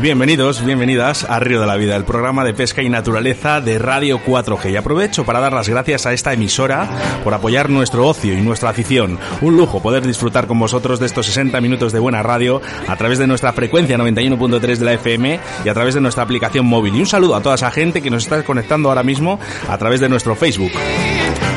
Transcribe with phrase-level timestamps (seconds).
[0.00, 4.20] Bienvenidos, bienvenidas a Río de la Vida, el programa de pesca y naturaleza de Radio
[4.20, 4.72] 4G.
[4.72, 6.88] Y aprovecho para dar las gracias a esta emisora
[7.24, 9.18] por apoyar nuestro ocio y nuestra afición.
[9.40, 13.18] Un lujo poder disfrutar con vosotros de estos 60 minutos de buena radio a través
[13.18, 16.94] de nuestra frecuencia 91.3 de la FM y a través de nuestra aplicación móvil.
[16.94, 20.00] Y un saludo a toda esa gente que nos está conectando ahora mismo a través
[20.00, 20.72] de nuestro Facebook.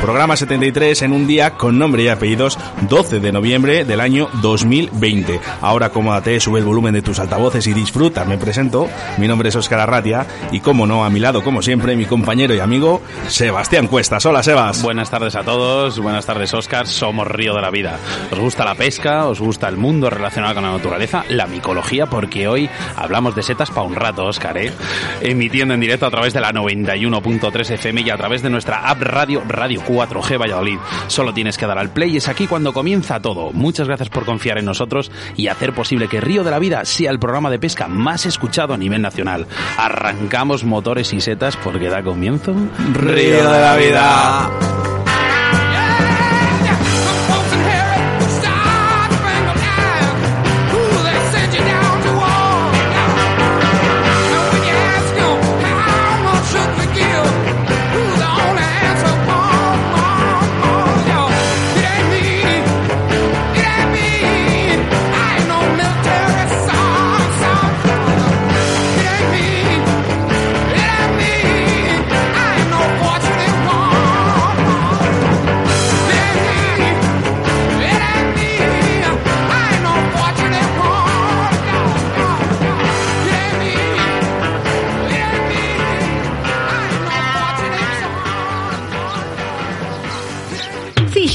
[0.00, 5.38] Programa 73 en un día con nombre y apellidos 12 de noviembre del año 2020.
[5.60, 8.24] Ahora acomódate, sube el volumen de tus altavoces y disfruta.
[8.24, 11.96] Me presento, mi nombre es Óscar Arratia y como no, a mi lado, como siempre,
[11.96, 14.24] mi compañero y amigo Sebastián Cuestas.
[14.24, 14.82] Hola, Sebas.
[14.82, 16.86] Buenas tardes a todos, buenas tardes, Óscar.
[16.86, 17.98] Somos Río de la Vida.
[18.32, 19.26] ¿Os gusta la pesca?
[19.26, 21.24] ¿Os gusta el mundo relacionado con la naturaleza?
[21.28, 24.72] La micología, porque hoy hablamos de setas para un rato, Óscar, ¿eh?
[25.20, 29.02] Emitiendo en directo a través de la 91.3 FM y a través de nuestra app
[29.02, 30.78] Radio Radio 4G Valladolid.
[31.08, 33.52] Solo tienes que dar al play y es aquí cuando comienza todo.
[33.52, 37.10] Muchas gracias por confiar en nosotros y hacer posible que Río de la Vida sea
[37.10, 39.46] el programa de pesca más escuchado a nivel nacional.
[39.76, 42.54] Arrancamos motores y setas porque da comienzo
[42.94, 44.50] Río de la Vida.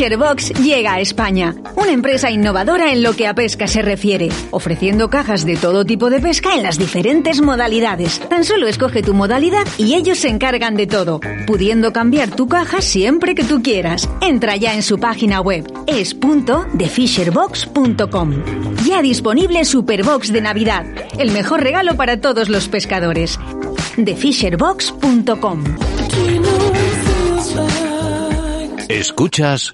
[0.05, 5.09] Fisherbox llega a España, una empresa innovadora en lo que a pesca se refiere, ofreciendo
[5.09, 8.19] cajas de todo tipo de pesca en las diferentes modalidades.
[8.29, 12.81] Tan solo escoge tu modalidad y ellos se encargan de todo, pudiendo cambiar tu caja
[12.81, 14.07] siempre que tú quieras.
[14.21, 18.43] Entra ya en su página web, es.thefisherbox.com.
[18.85, 20.85] Ya disponible Superbox de Navidad,
[21.17, 23.39] el mejor regalo para todos los pescadores.
[23.95, 25.63] thefisherbox.com.
[28.87, 29.73] Escuchas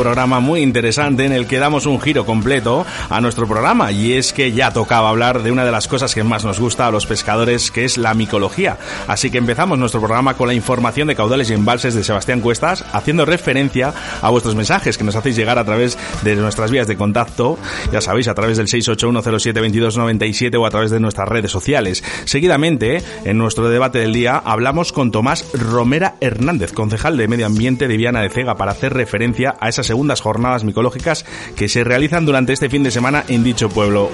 [0.00, 4.32] Programa muy interesante en el que damos un giro completo a nuestro programa y es
[4.32, 7.04] que ya tocaba hablar de una de las cosas que más nos gusta a los
[7.04, 8.78] pescadores que es la micología.
[9.08, 12.82] Así que empezamos nuestro programa con la información de caudales y embalses de Sebastián Cuestas
[12.94, 16.96] haciendo referencia a vuestros mensajes que nos hacéis llegar a través de nuestras vías de
[16.96, 17.58] contacto,
[17.92, 22.02] ya sabéis, a través del 681072297 o a través de nuestras redes sociales.
[22.24, 27.86] Seguidamente, en nuestro debate del día, hablamos con Tomás Romera Hernández, concejal de Medio Ambiente
[27.86, 31.24] de Viana de Cega, para hacer referencia a esas segundas jornadas micológicas
[31.56, 34.08] que se realizan durante este fin de semana en dicho pueblo.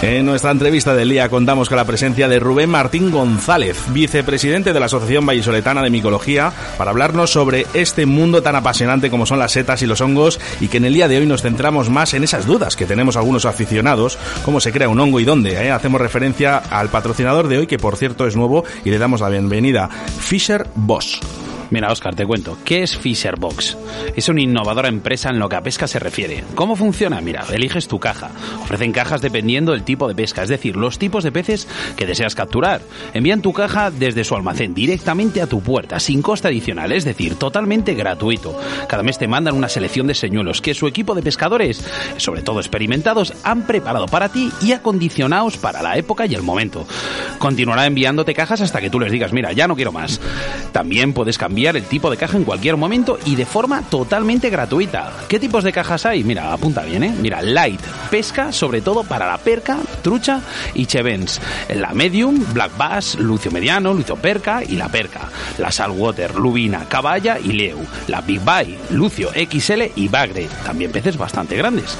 [0.00, 4.80] En nuestra entrevista del día contamos con la presencia de Rubén Martín González, vicepresidente de
[4.80, 9.52] la Asociación Vallisoletana de Micología, para hablarnos sobre este mundo tan apasionante como son las
[9.52, 12.24] setas y los hongos y que en el día de hoy nos centramos más en
[12.24, 15.52] esas dudas que tenemos algunos aficionados, cómo se crea un hongo y dónde.
[15.52, 15.70] ¿eh?
[15.70, 19.28] Hacemos referencia al patrocinador de hoy, que por cierto es nuevo, y le damos la
[19.28, 21.20] bienvenida, Fisher Boss.
[21.70, 22.58] Mira, Oscar, te cuento.
[22.64, 23.76] ¿Qué es Fisherbox?
[24.14, 26.44] Es una innovadora empresa en lo que a pesca se refiere.
[26.54, 27.20] ¿Cómo funciona?
[27.20, 28.30] Mira, eliges tu caja.
[28.62, 31.66] Ofrecen cajas dependiendo del tipo de pesca, es decir, los tipos de peces
[31.96, 32.82] que deseas capturar.
[33.14, 37.36] Envían tu caja desde su almacén directamente a tu puerta, sin coste adicional, es decir,
[37.36, 38.58] totalmente gratuito.
[38.88, 41.82] Cada mes te mandan una selección de señuelos que su equipo de pescadores,
[42.18, 46.86] sobre todo experimentados, han preparado para ti y acondicionados para la época y el momento.
[47.38, 50.20] Continuará enviándote cajas hasta que tú les digas, mira, ya no quiero más.
[50.72, 55.12] También puedes cambiar el tipo de caja en cualquier momento y de forma totalmente gratuita.
[55.28, 56.24] ¿Qué tipos de cajas hay?
[56.24, 57.14] Mira, apunta bien, ¿eh?
[57.20, 57.80] Mira, light,
[58.10, 60.40] pesca, sobre todo para la perca, trucha
[60.74, 61.40] y chevens.
[61.74, 65.30] La medium, black bass, lucio mediano, lucio perca y la perca.
[65.58, 67.78] La saltwater, lubina, caballa y leu.
[68.08, 70.48] La big bite, lucio XL y bagre.
[70.64, 71.96] También peces bastante grandes.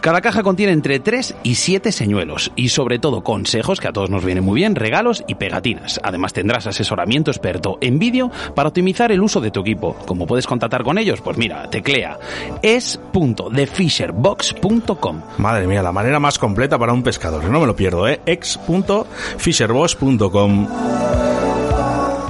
[0.00, 4.10] Cada caja contiene entre 3 y 7 señuelos y sobre todo consejos que a todos
[4.10, 6.00] nos vienen muy bien, regalos y pegatinas.
[6.04, 9.96] Además tendrás asesoramiento experto en vídeo para optimizar el uso de tu equipo.
[10.06, 11.20] ¿Cómo puedes contactar con ellos?
[11.20, 12.16] Pues mira, teclea
[12.62, 15.22] es.thefisherbox.com.
[15.38, 17.42] Madre mía, la manera más completa para un pescador.
[17.42, 18.20] No me lo pierdo, ¿eh?
[18.24, 20.68] ex.fisherbox.com.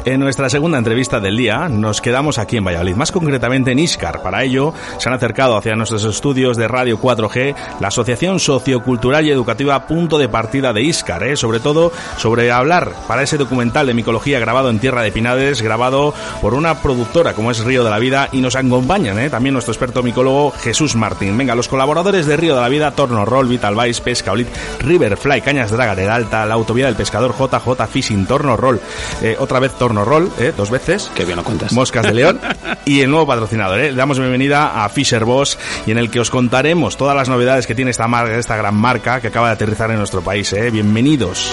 [0.04, 4.22] En nuestra segunda entrevista del día nos quedamos aquí en Valladolid, más concretamente en Iscar.
[4.22, 9.30] Para ello se han acercado hacia nuestros estudios de Radio 4G la Asociación Sociocultural y
[9.30, 11.36] Educativa Punto de Partida de Iscar, ¿eh?
[11.36, 16.14] sobre todo sobre hablar para ese documental de micología grabado en Tierra de Pinades, grabado
[16.40, 19.28] por una productora como es Río de la Vida y nos acompañan ¿eh?
[19.28, 21.36] también nuestro experto micólogo Jesús Martín.
[21.36, 24.48] Venga, los colaboradores de Río de la Vida, Torno Roll, Vital Vice, Pesca Olit,
[24.80, 28.80] Riverfly, Cañas Draga de Alta, la Autovía del Pescador, JJ Fishing, Torno Roll,
[29.22, 30.52] eh, otra vez Torno Roll, ¿eh?
[30.56, 31.10] dos veces.
[31.14, 31.72] Qué bien lo cuentas.
[31.72, 32.40] Moscas de León.
[32.84, 33.90] y el nuevo patrocinador, ¿eh?
[33.90, 37.66] Le damos bienvenida a Fisher Boss y en el que os contaremos todas las novedades
[37.66, 40.70] que tiene esta marca, esta gran marca que acaba de aterrizar en nuestro país, ¿eh?
[40.70, 41.52] Bienvenidos.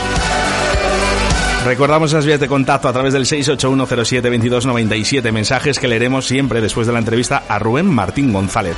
[1.65, 6.93] Recordamos esas vías de contacto a través del 681072297, mensajes que leeremos siempre después de
[6.93, 8.75] la entrevista a Rubén Martín González.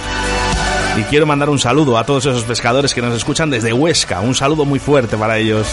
[0.98, 4.34] Y quiero mandar un saludo a todos esos pescadores que nos escuchan desde Huesca, un
[4.34, 5.68] saludo muy fuerte para ellos.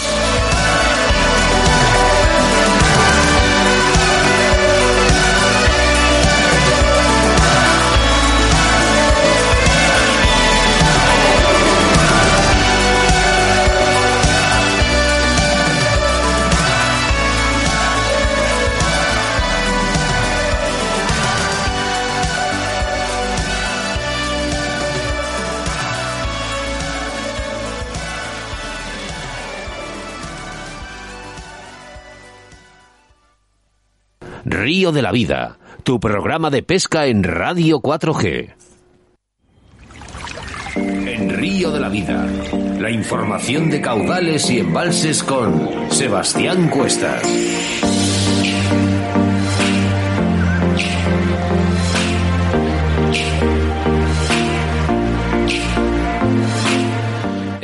[34.75, 38.55] Río de la Vida, tu programa de pesca en Radio 4G.
[40.75, 42.27] En Río de la Vida,
[42.77, 47.23] la información de caudales y embalses con Sebastián Cuestas.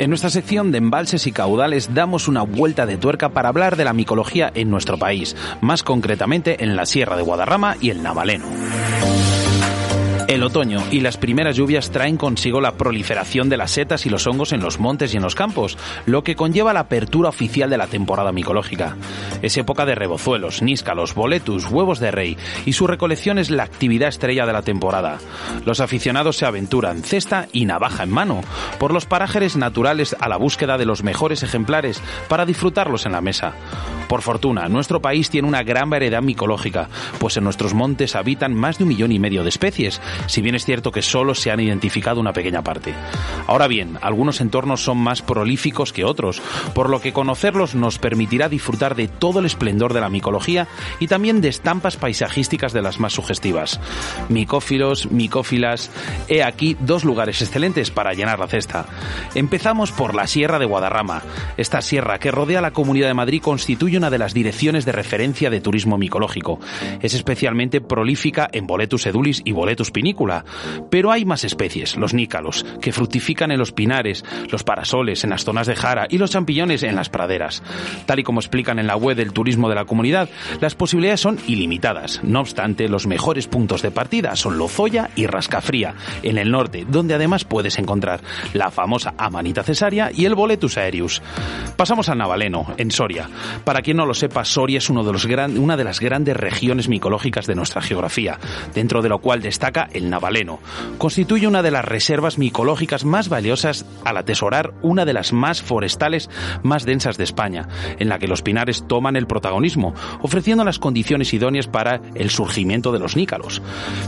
[0.02, 3.84] En nuestra sección de embalses y caudales damos una vuelta de tuerca para hablar de
[3.84, 8.46] la micología en nuestro país, más concretamente en la Sierra de Guadarrama y el Navaleno.
[10.28, 14.26] El otoño y las primeras lluvias traen consigo la proliferación de las setas y los
[14.26, 15.76] hongos en los montes y en los campos,
[16.06, 18.96] lo que conlleva la apertura oficial de la temporada micológica.
[19.42, 24.08] Es época de rebozuelos, níscalos, boletus, huevos de rey y su recolección es la actividad
[24.08, 25.18] estrella de la temporada.
[25.66, 28.40] Los aficionados se aventuran cesta y navaja en mano
[28.78, 33.20] por los parajes naturales a la búsqueda de los mejores ejemplares para disfrutarlos en la
[33.20, 33.54] mesa.
[34.08, 38.78] Por fortuna, nuestro país tiene una gran variedad micológica, pues en nuestros montes habitan más
[38.78, 41.60] de un millón y medio de especies, si bien es cierto que solo se han
[41.60, 42.94] identificado una pequeña parte.
[43.46, 46.42] Ahora bien, algunos entornos son más prolíficos que otros,
[46.74, 50.68] por lo que conocerlos nos permitirá disfrutar de todo el esplendor de la micología
[51.00, 53.80] y también de estampas paisajísticas de las más sugestivas.
[54.28, 55.90] Micófilos, micófilas,
[56.28, 58.86] he aquí dos lugares excelentes para llenar la cesta.
[59.34, 61.22] Empezamos por la Sierra de Guadarrama.
[61.56, 65.50] Esta sierra que rodea la Comunidad de Madrid constituye una de las direcciones de referencia
[65.50, 66.60] de turismo micológico.
[67.00, 70.44] Es especialmente prolífica en Boletus edulis y Boletus pinícola,
[70.90, 75.44] pero hay más especies, los nícalos, que fructifican en los pinares, los parasoles, en las
[75.44, 77.62] zonas de jara y los champiñones en las praderas.
[78.04, 80.28] Tal y como explican en la web del turismo de la comunidad,
[80.60, 82.20] las posibilidades son ilimitadas.
[82.24, 85.94] No obstante, los mejores puntos de partida son Lozoya y Rascafría,
[86.24, 88.20] en el norte, donde además puedes encontrar
[88.54, 91.22] la famosa Amanita cesaria y el Boletus aerius.
[91.76, 93.28] Pasamos al Navaleno, en Soria.
[93.64, 96.36] Para quien no lo sepa, Soria es uno de los gran, una de las grandes
[96.36, 98.40] regiones micológicas de nuestra geografía,
[98.74, 100.60] dentro de lo cual destaca el Navaleno.
[100.98, 106.30] Constituye una de las reservas micológicas más valiosas al atesorar una de las más forestales
[106.62, 107.68] más densas de España,
[107.98, 112.92] en la que los pinares toman el protagonismo, ofreciendo las condiciones idóneas para el surgimiento
[112.92, 113.62] de los nícalos.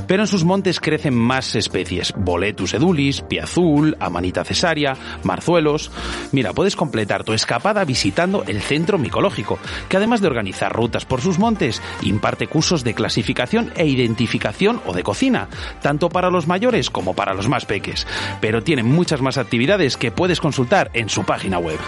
[0.06, 5.90] Pero en sus montes crecen más especies, Boletus edulis, piazul, amanita cesaria, marzuelos.
[6.32, 11.20] Mira, puedes completar tu escapada visitando el centro micológico, que además de organizar rutas por
[11.20, 15.48] sus montes, imparte cursos de clasificación e identificación o de cocina,
[15.80, 18.06] tanto para los mayores como para los más peques.
[18.40, 21.78] Pero tiene muchas más actividades que puedes consultar en su página web.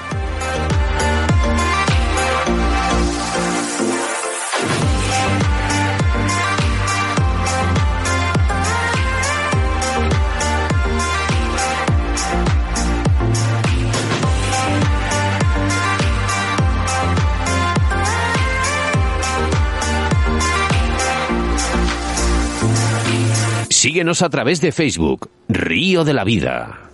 [23.86, 26.90] Síguenos a través de Facebook, Río de la Vida.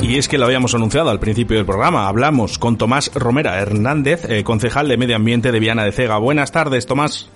[0.00, 2.06] Y es que lo habíamos anunciado al principio del programa.
[2.06, 6.18] Hablamos con Tomás Romera Hernández, eh, concejal de Medio Ambiente de Viana de Cega.
[6.18, 7.28] Buenas tardes, Tomás.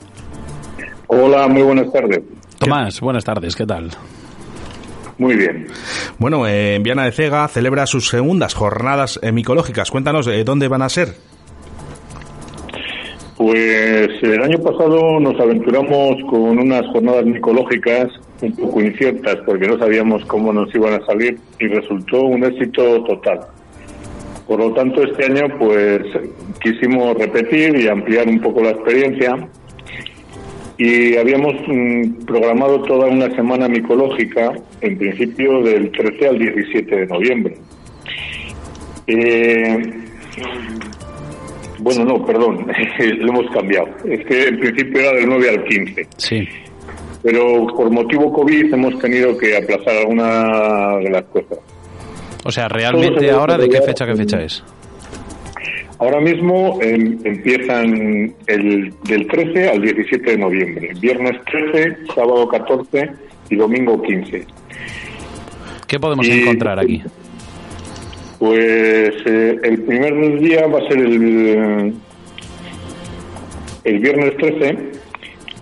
[1.08, 2.22] Hola, muy buenas tardes.
[2.60, 3.90] Tomás, buenas tardes, ¿qué tal?
[5.18, 5.66] Muy bien.
[6.18, 9.90] Bueno, eh, en Viana de Cega celebra sus segundas jornadas micológicas.
[9.90, 11.14] Cuéntanos, eh, ¿dónde van a ser?
[13.36, 18.08] Pues el año pasado nos aventuramos con unas jornadas micológicas
[18.40, 23.02] un poco inciertas porque no sabíamos cómo nos iban a salir y resultó un éxito
[23.04, 23.40] total.
[24.46, 26.02] Por lo tanto, este año pues
[26.62, 29.48] quisimos repetir y ampliar un poco la experiencia
[30.76, 37.06] y habíamos mm, programado toda una semana micológica, en principio del 13 al 17 de
[37.06, 37.56] noviembre.
[39.06, 40.04] Eh,
[41.78, 42.66] bueno, no, perdón,
[42.98, 43.88] lo hemos cambiado.
[44.04, 46.08] Es que en principio era del 9 al 15.
[46.16, 46.48] Sí.
[47.22, 51.58] Pero por motivo COVID hemos tenido que aplazar alguna de las cosas.
[52.44, 54.62] O sea, realmente ahora, ¿de qué fecha qué fecha es?
[56.04, 60.90] Ahora mismo em, empiezan el, del 13 al 17 de noviembre.
[61.00, 63.10] Viernes 13, sábado 14
[63.48, 64.46] y domingo 15.
[65.86, 67.02] ¿Qué podemos encontrar aquí?
[68.38, 71.94] Pues eh, el primer día va a ser el,
[73.84, 74.78] el viernes 13.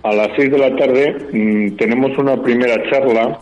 [0.02, 3.38] A las 6 de la tarde mm, tenemos una primera charla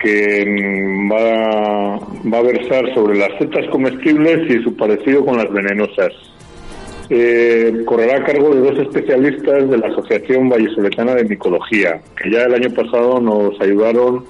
[0.00, 1.98] que mm, va,
[2.32, 6.12] va a versar sobre las setas comestibles y su parecido con las venenosas.
[7.12, 12.44] Eh, correrá a cargo de dos especialistas de la Asociación Vallisoletana de Micología, que ya
[12.44, 14.24] el año pasado nos ayudaron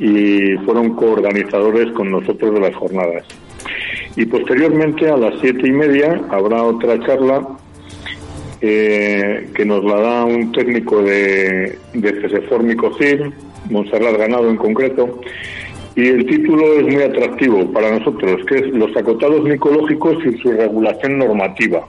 [0.00, 3.24] y fueron coorganizadores con nosotros de las jornadas.
[4.16, 7.46] Y posteriormente, a las siete y media, habrá otra charla
[8.60, 12.64] eh, que nos la da un técnico de, de CESEFOR
[13.70, 15.20] Montserrat Ganado en concreto,
[15.94, 20.52] y el título es muy atractivo para nosotros, que es Los acotados micológicos y su
[20.52, 21.86] regulación normativa.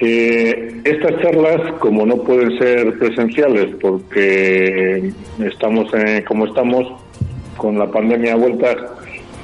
[0.00, 5.12] Eh, estas charlas, como no pueden ser presenciales porque
[5.44, 5.90] estamos
[6.26, 6.86] como estamos
[7.56, 8.76] con la pandemia a vueltas,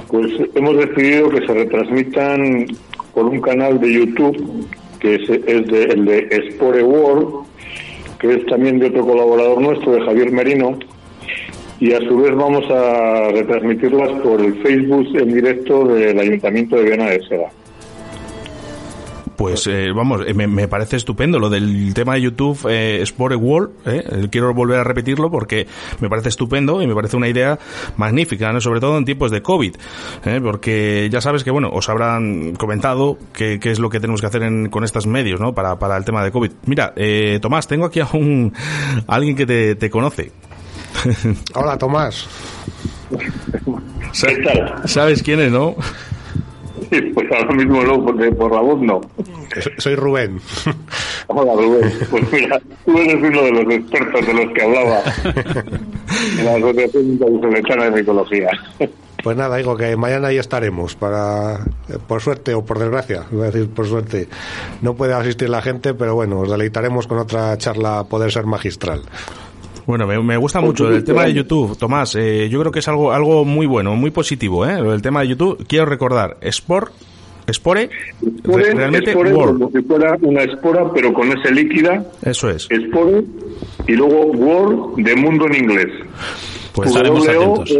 [0.09, 2.67] pues hemos decidido que se retransmitan
[3.13, 4.67] por un canal de YouTube
[4.99, 7.45] que es, de, el de Spore World,
[8.19, 10.77] que es también de otro colaborador nuestro, de Javier Merino,
[11.79, 16.83] y a su vez vamos a retransmitirlas por el Facebook en directo del Ayuntamiento de
[16.83, 17.49] Viena de Sega.
[19.35, 23.69] Pues eh, vamos, eh, me, parece estupendo lo del tema de YouTube eh, Sport World.
[23.85, 25.67] Eh, quiero volver a repetirlo porque
[25.99, 27.59] me parece estupendo y me parece una idea
[27.97, 28.61] magnífica, ¿no?
[28.61, 29.75] sobre todo en tiempos de COVID.
[30.43, 34.69] Porque ya sabes que, bueno, os habrán comentado qué, es lo que tenemos que hacer
[34.69, 35.53] con estos medios ¿no?
[35.53, 36.51] para, para el tema de COVID.
[36.65, 36.93] Mira,
[37.41, 38.53] Tomás, tengo aquí a, un,
[39.07, 40.31] alguien que te, te conoce.
[41.53, 42.27] Hola, Tomás.
[44.85, 45.75] ¿Sabes quién es, no?
[47.13, 49.01] Pues ahora mismo no, porque por la voz no.
[49.77, 50.39] Soy Rubén.
[51.27, 55.01] Hola Rubén, pues mira, tú eres uno de los expertos de los que hablaba
[56.39, 58.49] en la Asociación Internacional de Micología.
[59.23, 61.59] Pues nada, digo que mañana ahí estaremos para,
[62.07, 64.27] por suerte o por desgracia, voy a decir por suerte,
[64.83, 69.01] no puede asistir la gente, pero bueno, os deleitaremos con otra charla Poder Ser Magistral.
[69.85, 72.15] Bueno, me, gusta mucho el tema de YouTube, Tomás.
[72.15, 74.65] Eh, yo creo que es algo algo muy bueno, muy positivo.
[74.65, 74.79] ¿eh?
[74.79, 76.91] El tema de YouTube, quiero recordar, Sport,
[77.51, 77.89] Spore,
[78.43, 82.03] realmente como si fuera una espora, pero con ese líquida.
[82.23, 82.63] Eso es.
[82.63, 83.23] Spore
[83.87, 85.87] y luego Word de mundo en inglés.
[86.75, 87.71] Pues estaremos atentos.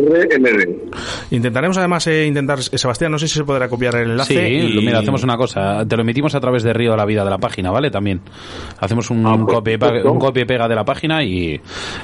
[1.30, 4.34] Intentaremos además eh, intentar, eh, Sebastián, no sé si se podrá copiar el enlace.
[4.34, 7.25] Sí, mira, hacemos una cosa, te lo emitimos a través de Río de la Vida
[7.25, 7.92] de la página, ¿vale?
[7.92, 8.22] También.
[8.80, 11.60] Hacemos un, ah, pues, copia, un copia y pega de la página y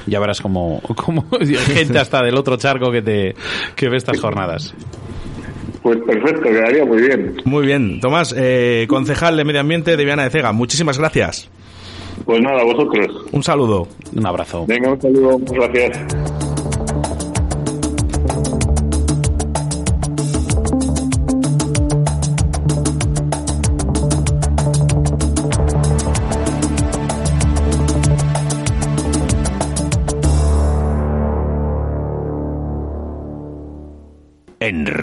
[0.06, 3.34] ya verás como, como gente hasta del otro charco que te
[3.74, 4.74] que ve estas jornadas.
[5.82, 7.36] Pues perfecto, quedaría muy bien.
[7.44, 8.00] Muy bien.
[8.00, 11.50] Tomás, eh, concejal de Medio Ambiente de Viana de Cega, muchísimas gracias.
[12.24, 13.26] Pues nada, vosotros.
[13.32, 13.88] Un saludo.
[14.14, 14.66] Un abrazo.
[14.66, 15.38] Venga, un saludo.
[15.50, 16.41] Gracias.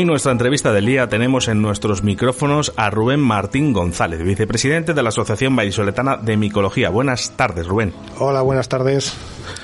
[0.00, 5.02] Hoy nuestra entrevista del día tenemos en nuestros micrófonos a Rubén Martín González, vicepresidente de
[5.02, 6.88] la Asociación Vallisoletana de Micología.
[6.88, 7.92] Buenas tardes, Rubén.
[8.18, 9.12] Hola, buenas tardes.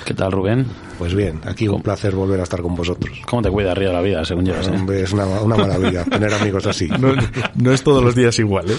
[0.04, 0.66] ¿Qué tal, Rubén?
[0.98, 3.20] Pues bien, aquí un placer volver a estar con vosotros.
[3.26, 4.54] ¿Cómo te cuida Río de la vida, según yo?
[4.72, 6.88] Hombre, es una, una maravilla tener amigos así.
[6.98, 7.12] No,
[7.56, 8.76] no es todos los días igual, ¿eh?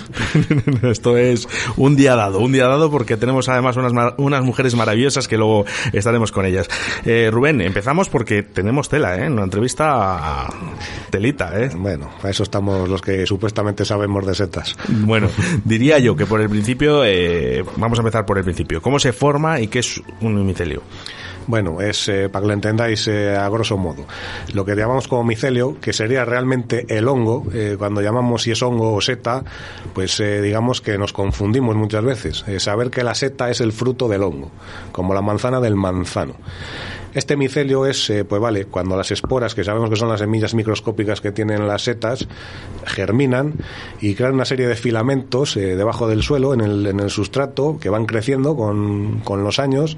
[0.90, 1.48] Esto es
[1.78, 5.38] un día dado, un día dado porque tenemos además unas, ma- unas mujeres maravillosas que
[5.38, 6.68] luego estaremos con ellas.
[7.06, 9.30] Eh, Rubén, empezamos porque tenemos tela, ¿eh?
[9.30, 10.50] Una entrevista a
[11.12, 11.70] telita, ¿eh?
[11.76, 14.76] Bueno, a eso estamos los que supuestamente sabemos de setas.
[14.90, 15.30] Bueno,
[15.64, 18.82] diría yo que por el principio, eh, vamos a empezar por el principio.
[18.82, 20.82] ¿Cómo se forma y qué es un micelio?
[21.48, 24.06] Bueno, es eh, para que lo entendáis eh, a grosso modo.
[24.54, 28.62] Lo que llamamos como micelio, que sería realmente el hongo, eh, cuando llamamos si es
[28.62, 29.44] hongo o seta,
[29.94, 32.44] pues digamos que nos confundimos muchas veces.
[32.58, 34.51] Saber que la seta es el fruto del hongo,
[34.92, 36.36] como la manzana del manzano.
[37.14, 40.54] Este micelio es, eh, pues vale, cuando las esporas, que sabemos que son las semillas
[40.54, 42.28] microscópicas que tienen las setas,
[42.86, 43.56] germinan
[44.02, 47.78] y crean una serie de filamentos eh, debajo del suelo, en el, en el sustrato,
[47.80, 49.98] que van creciendo con, con los años.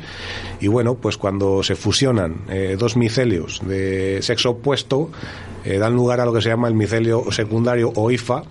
[0.60, 5.10] Y bueno, pues cuando se fusionan eh, dos micelios de sexo opuesto,
[5.66, 8.44] dan lugar a lo que se llama el micelio secundario o IFA,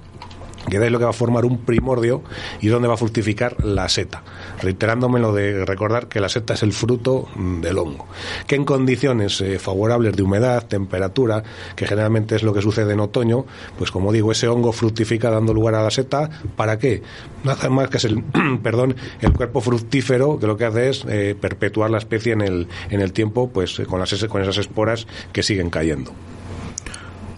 [0.68, 2.22] que es lo que va a formar un primordio
[2.60, 4.22] y donde va a fructificar la seta.
[4.60, 8.06] Reiterándome lo de recordar que la seta es el fruto mm, del hongo.
[8.46, 11.42] Que en condiciones eh, favorables de humedad, temperatura,
[11.76, 13.44] que generalmente es lo que sucede en otoño,
[13.76, 16.30] pues como digo, ese hongo fructifica dando lugar a la seta.
[16.56, 17.02] ¿Para qué?
[17.44, 18.22] Nada más que es el,
[18.62, 22.68] perdón, el cuerpo fructífero que lo que hace es eh, perpetuar la especie en el,
[22.90, 26.12] en el tiempo, pues eh, con, las, con esas esporas que siguen cayendo.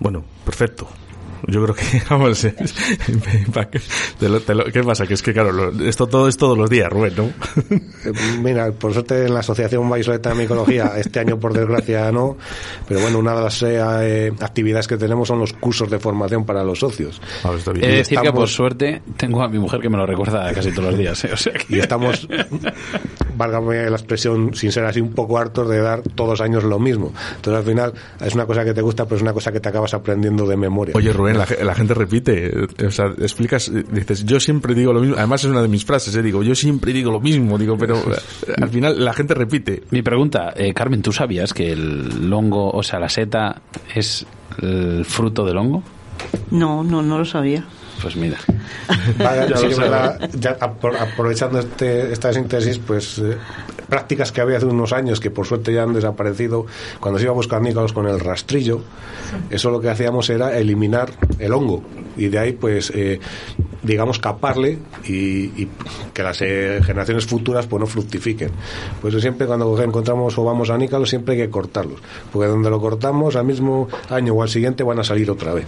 [0.01, 0.89] Bueno, perfecto.
[1.47, 2.41] Yo creo que, vamos,
[4.19, 5.07] te lo- te lo- ¿qué pasa?
[5.07, 7.31] Que es que, claro, lo- esto todo es todos los días, Rubén, ¿no?
[8.43, 12.37] Mira, por suerte en la Asociación Vallisoleta de Micología, este año por desgracia no,
[12.89, 16.65] pero bueno, una de las eh, actividades que tenemos son los cursos de formación para
[16.65, 17.21] los socios.
[17.45, 17.85] Ah, está bien.
[17.85, 20.71] He de decir que por suerte tengo a mi mujer que me lo recuerda casi
[20.73, 21.25] todos los días.
[21.25, 21.31] ¿eh?
[21.33, 22.29] O sea que- Y estamos,
[23.37, 26.79] válgame la expresión, sin ser así, un poco hartos de dar todos los años lo
[26.79, 27.13] mismo.
[27.37, 27.93] Entonces al final
[28.25, 30.57] es una cosa que te gusta, pero es una cosa que te acabas aprendiendo de
[30.57, 30.95] memoria.
[30.97, 32.47] Oye, Rubén, la, ge- la gente repite,
[32.79, 35.69] eh, o sea, explicas, eh, dices, yo siempre digo lo mismo, además es una de
[35.69, 37.97] mis frases, eh, digo, yo siempre digo lo mismo, digo, pero
[38.61, 39.83] al final la gente repite.
[39.91, 43.63] Mi pregunta, eh, Carmen, ¿tú sabías que el hongo, o sea, la seta
[43.95, 44.27] es
[44.63, 45.83] el fruto del hongo?
[46.51, 47.65] No, no, no lo sabía.
[48.03, 48.39] Pues mira.
[49.19, 50.19] Vaya, Ya sí verdad,
[51.01, 53.37] aprovechando este, esta síntesis, pues eh,
[53.91, 56.65] prácticas que había hace unos años que por suerte ya han desaparecido,
[57.01, 58.81] cuando se iba a buscar nícalos con el rastrillo,
[59.51, 61.83] eso lo que hacíamos era eliminar el hongo.
[62.17, 63.21] Y de ahí pues eh,
[63.83, 65.69] digamos caparle y, y
[66.13, 68.51] que las eh, generaciones futuras pues no fructifiquen.
[69.01, 72.01] Pues siempre cuando encontramos o vamos a nícalos siempre hay que cortarlos,
[72.33, 75.67] porque donde lo cortamos al mismo año o al siguiente van a salir otra vez.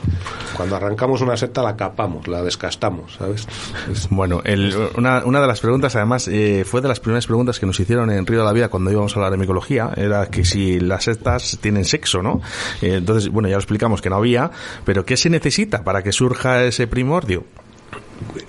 [0.57, 3.47] Cuando arrancamos una seta la capamos, la descastamos, ¿sabes?
[3.91, 7.59] Es- Bueno, el- una, una de las preguntas, además, eh, fue de las primeras preguntas
[7.59, 10.27] que nos hicieron en Río de la Vida cuando íbamos a hablar de micología, era
[10.27, 12.41] que si las setas tienen sexo, ¿no?
[12.83, 14.51] Eh, entonces, bueno, ya lo explicamos que no había,
[14.85, 17.45] pero ¿qué se necesita para que surja ese primordio?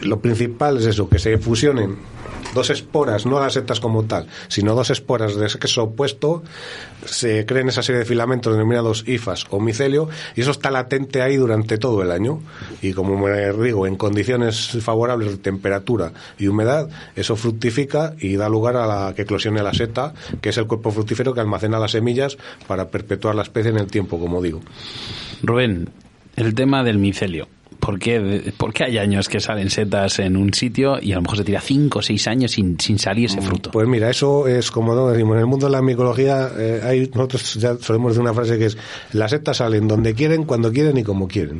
[0.01, 1.97] Lo principal es eso, que se fusionen
[2.53, 6.43] dos esporas, no las setas como tal, sino dos esporas de sexo opuesto,
[7.05, 11.38] se creen esa serie de filamentos denominados ifas o micelio, y eso está latente ahí
[11.38, 12.41] durante todo el año.
[12.81, 18.49] Y como me digo, en condiciones favorables de temperatura y humedad, eso fructifica y da
[18.49, 21.91] lugar a la que eclosione la seta, que es el cuerpo fructífero que almacena las
[21.91, 24.62] semillas para perpetuar la especie en el tiempo, como digo.
[25.41, 25.89] Rubén,
[26.36, 27.47] el tema del micelio.
[27.86, 31.24] ¿Por qué, por qué hay años que salen setas en un sitio y a lo
[31.24, 33.72] mejor se tira 5 o 6 años sin, sin salir ese fruto?
[33.72, 35.10] Pues mira, eso es como ¿no?
[35.10, 38.58] decimos, en el mundo de la micología eh, hay, nosotros ya solemos decir una frase
[38.58, 38.78] que es,
[39.12, 41.60] las setas salen donde quieren, cuando quieren y como quieren.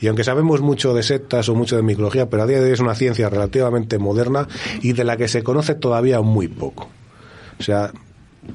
[0.00, 2.72] Y aunque sabemos mucho de setas o mucho de micología, pero a día de hoy
[2.72, 4.48] es una ciencia relativamente moderna
[4.82, 6.88] y de la que se conoce todavía muy poco.
[7.60, 7.92] O sea,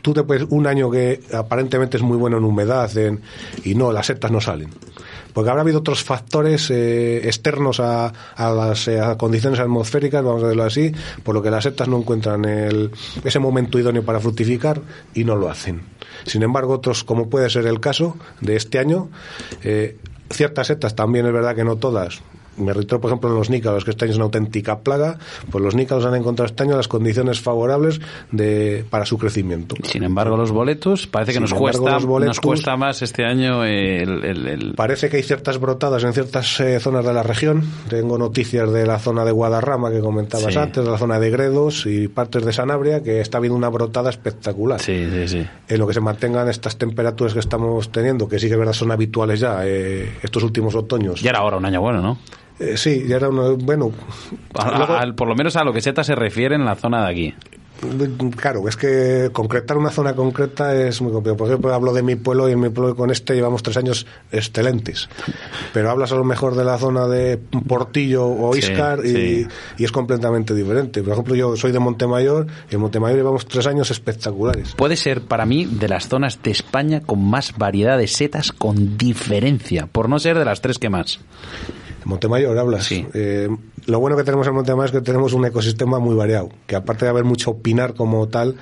[0.02, 3.22] tú te puedes, un año que aparentemente es muy bueno en humedad en-
[3.64, 4.70] y no, las setas no salen.
[5.38, 10.48] Porque habrá habido otros factores eh, externos a, a las eh, condiciones atmosféricas, vamos a
[10.48, 12.90] decirlo así, por lo que las setas no encuentran el,
[13.24, 14.82] ese momento idóneo para fructificar
[15.14, 15.84] y no lo hacen.
[16.26, 19.10] Sin embargo, otros, como puede ser el caso de este año,
[19.64, 20.00] eh,
[20.32, 22.24] ciertas setas, también es verdad que no todas,
[22.58, 25.18] me reitero, por ejemplo, en los nícalos, que este año es una auténtica plaga,
[25.52, 28.00] pues los nícalos han encontrado este año las condiciones favorables
[28.32, 29.76] de, para su crecimiento.
[29.84, 34.24] Sin embargo, los boletos, parece que Sin nos embargo, cuesta, nos más este año el,
[34.24, 37.64] el- el- Parece que hay ciertas brotadas en ciertas eh, zonas de la región.
[37.90, 40.60] Tengo noticias de la zona de Guadarrama que comentabas Sí.
[40.60, 44.10] antes, de la zona de Gredos y partes de Sanabria, que está habiendo una brotada
[44.10, 44.80] espectacular.
[44.82, 45.46] Sí, sí, sí.
[45.68, 48.74] En lo que se mantengan estas temperaturas que estamos teniendo, que sí que es verdad
[48.74, 51.22] son habituales ya eh, estos últimos otoños.
[51.22, 52.18] Ya era ahora un año bueno, ¿no?
[52.60, 53.92] Eh, sí, ya era uno, bueno.
[54.56, 57.06] A- luego- al- por lo menos a lo que seta se refiere en la zona
[57.06, 57.34] de aquí.
[58.38, 61.38] Claro, es que concretar una zona concreta es muy complicado.
[61.38, 64.08] Por ejemplo, hablo de mi pueblo y en mi pueblo con este llevamos tres años
[64.32, 65.08] excelentes.
[65.74, 69.48] Pero hablas a lo mejor de la zona de Portillo o Sí, Iscar y, sí.
[69.78, 71.04] y es completamente diferente.
[71.04, 74.74] Por ejemplo, yo soy de Montemayor y en Montemayor llevamos tres años espectaculares.
[74.76, 78.98] Puede ser para mí de las zonas de España con más variedad de setas con
[78.98, 81.20] diferencia, por no ser de las tres que más.
[82.08, 82.86] Montemayor hablas.
[82.86, 83.06] Sí.
[83.14, 83.50] Eh,
[83.86, 87.06] lo bueno que tenemos en Montemayor es que tenemos un ecosistema muy variado, que aparte
[87.06, 88.56] de haber mucho pinar como tal,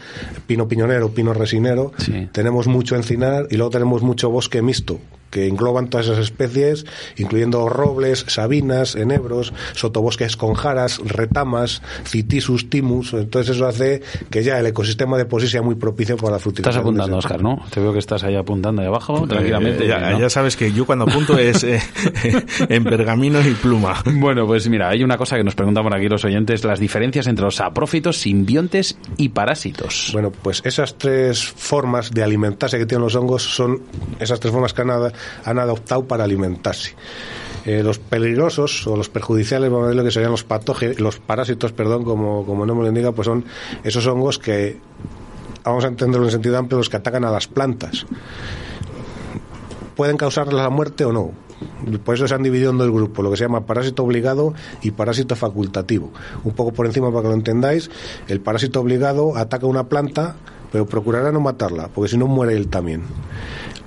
[0.47, 2.27] pino piñonero, pino resinero, Sí.
[2.31, 4.99] tenemos mucho encinar y luego tenemos mucho bosque mixto
[5.35, 6.85] que engloban todas esas especies,
[7.17, 13.13] incluyendo robles, sabinas, enebros, sotobosques con jaras, retamas, citisus, timus.
[13.13, 16.39] Entonces eso hace que ya el ecosistema de por sí sea muy propicio para la
[16.39, 16.71] frutificación.
[16.71, 17.65] Estás apuntando, Oscar, ¿no?
[17.69, 19.83] Te veo que estás ahí apuntando ahí abajo, tranquilamente.
[19.83, 20.19] Eh, ya, ¿no?
[20.21, 21.81] ya sabes que yo cuando apunto es eh,
[22.69, 24.01] en pergamino y pluma.
[24.25, 27.27] Bueno, pues mira, hay una cosa que nos preguntan por aquí los oyentes, las diferencias
[27.27, 30.11] entre los saprófitos, simbiontes y parásitos.
[30.13, 33.81] Bueno, pues esas tres formas de alimentarse que tienen los hongos son
[34.19, 34.89] esas tres formas que han,
[35.43, 36.95] han adoptado para alimentarse.
[37.65, 41.19] Eh, los peligrosos o los perjudiciales, vamos a ver lo que serían los patógenos, los
[41.19, 43.43] parásitos, perdón, como, como no me lo indica, pues son
[43.83, 44.79] esos hongos que,
[45.63, 48.05] vamos a entenderlo en sentido amplio, los que atacan a las plantas.
[49.95, 51.31] ¿Pueden causar la muerte o no?
[52.03, 54.91] Por eso se han dividido en dos grupos, lo que se llama parásito obligado y
[54.91, 56.11] parásito facultativo.
[56.43, 57.89] Un poco por encima para que lo entendáis,
[58.27, 60.35] el parásito obligado ataca una planta,
[60.75, 63.01] pero procurará no matarla, porque si no muere él también.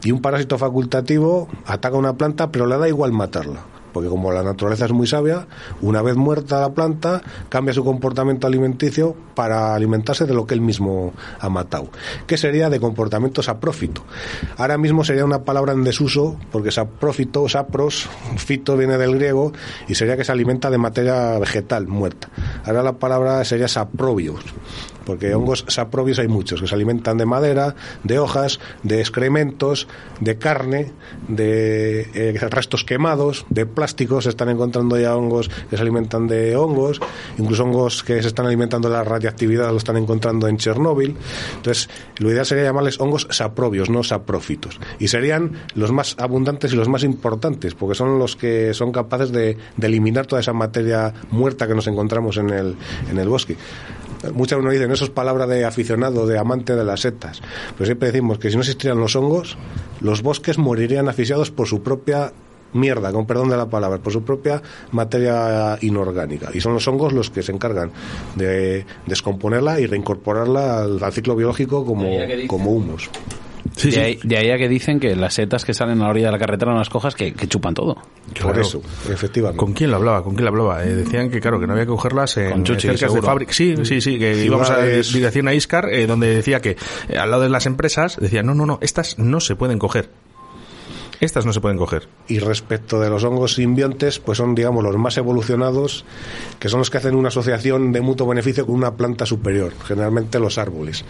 [0.03, 3.61] Y un parásito facultativo ataca una planta, pero le da igual matarla.
[3.92, 5.46] Porque como la naturaleza es muy sabia,
[5.83, 7.20] una vez muerta la planta,
[7.51, 11.90] cambia su comportamiento alimenticio para alimentarse de lo que él mismo ha matado.
[12.27, 14.05] Que sería de comportamiento saprófito.
[14.57, 19.53] Ahora mismo sería una palabra en desuso, porque saprófito, sapros, fito viene del griego,
[19.88, 22.31] y sería que se alimenta de materia vegetal muerta.
[22.64, 24.42] Ahora la palabra sería saprobios
[25.09, 29.88] porque hongos saprobios hay muchos que se alimentan de madera, de hojas, de excrementos,
[30.21, 30.92] de carne,
[31.29, 34.25] de eh, restos quemados, de plásticos.
[34.25, 37.01] Se están encontrando ya hongos que se alimentan de hongos,
[37.38, 41.16] incluso hongos que se están alimentando de la radiactividad lo están encontrando en Chernóbil.
[41.57, 44.79] Entonces, lo ideal sería llamarles hongos saprobios, no saprófitos.
[44.99, 49.33] Y serían los más abundantes y los más importantes, porque son los que son capaces
[49.33, 52.77] de, de eliminar toda esa materia muerta que nos encontramos en el,
[53.11, 53.57] en el bosque.
[54.35, 57.40] Muchas veces dicen, eso es palabra de aficionado, de amante de las setas.
[57.76, 59.57] Pero siempre decimos que si no existieran los hongos,
[60.00, 62.33] los bosques morirían asfixiados por su propia
[62.72, 66.50] mierda, con perdón de la palabra, por su propia materia inorgánica.
[66.52, 67.90] Y son los hongos los que se encargan
[68.37, 72.11] de descomponerla y reincorporarla al, al ciclo biológico como,
[72.46, 73.11] como humus.
[73.78, 74.00] Sí, de, sí.
[74.00, 76.32] Ahí, de ahí a que dicen que las setas que salen a la orilla de
[76.32, 77.96] la carretera, unas cojas que, que chupan todo.
[78.42, 79.58] Por eso, efectivamente.
[79.58, 80.22] ¿Con quién lo hablaba?
[80.22, 80.84] ¿Con quién lo hablaba?
[80.84, 83.52] Eh, decían que, claro, que no había que cogerlas en Con Chuchi, cercas de fábrica.
[83.52, 85.12] Sí, sí, sí, que íbamos a Ciudades.
[85.12, 86.76] dirección a Iscar, eh, donde decía que
[87.08, 90.10] eh, al lado de las empresas, decían, no, no, no, estas no se pueden coger.
[91.20, 92.09] Estas no se pueden coger.
[92.28, 96.04] Y respecto de los hongos simbiontes, pues son, digamos, los más evolucionados,
[96.61, 100.38] que son los que hacen una asociación de mutuo beneficio con una planta superior, generalmente
[100.38, 101.04] los árboles.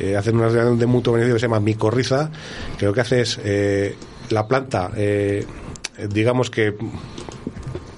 [0.00, 2.30] Eh, hacen una asociación de mutuo beneficio que se llama micorriza,
[2.78, 3.96] que lo que hace es eh,
[4.30, 5.46] la planta, eh,
[6.08, 6.74] digamos que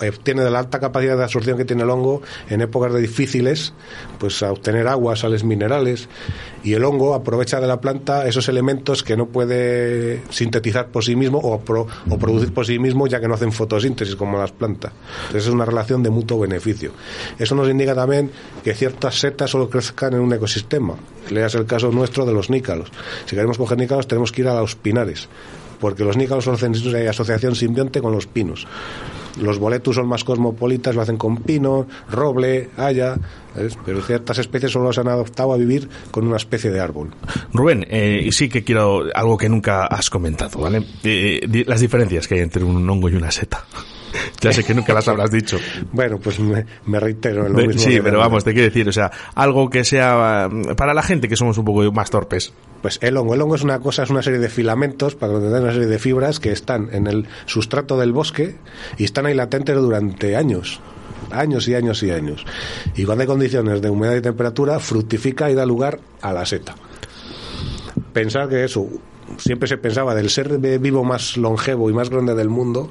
[0.00, 3.72] eh, tiene de la alta capacidad de absorción que tiene el hongo en épocas difíciles,
[4.18, 6.08] pues a obtener agua, sales minerales,
[6.62, 11.16] y el hongo aprovecha de la planta esos elementos que no puede sintetizar por sí
[11.16, 11.86] mismo o, pro-
[12.18, 14.92] producir por sí mismo, ya que no hacen fotosíntesis como las plantas.
[15.26, 16.92] Entonces es una relación de mutuo beneficio.
[17.38, 18.30] Eso nos indica también
[18.64, 20.94] que ciertas setas solo crezcan en un ecosistema.
[21.30, 22.90] Leas el caso nuestro de los nícalos.
[23.26, 25.28] Si queremos coger nícalos tenemos que ir a los pinares,
[25.80, 26.56] porque los nícalos una
[27.10, 28.66] asociación simbionte con los pinos.
[29.40, 33.16] Los boletus son más cosmopolitas, lo hacen con pino, roble, haya,
[33.84, 37.10] pero ciertas especies solo se han adoptado a vivir con una especie de árbol.
[37.52, 40.82] Rubén, eh, sí que quiero algo que nunca has comentado, ¿vale?
[41.04, 43.64] Eh, las diferencias que hay entre un hongo y una seta.
[44.40, 45.58] ya sé que nunca las habrás dicho.
[45.92, 47.82] Bueno, pues me, me reitero en lo De- mismo.
[47.82, 51.28] sí, pero vamos, te quiero decir, o sea, algo que sea eh, para la gente
[51.28, 52.52] que somos un poco más torpes.
[52.82, 53.34] Pues el hongo.
[53.34, 55.98] El hongo es una cosa, es una serie de filamentos, para que una serie de
[55.98, 58.56] fibras que están en el sustrato del bosque
[58.98, 60.80] y están ahí latentes durante años.
[61.30, 62.44] Años y años y años.
[62.94, 66.76] Y cuando hay condiciones de humedad y temperatura, fructifica y da lugar a la seta.
[68.12, 68.86] Pensar que eso,
[69.38, 72.88] siempre se pensaba del ser vivo más longevo y más grande del mundo,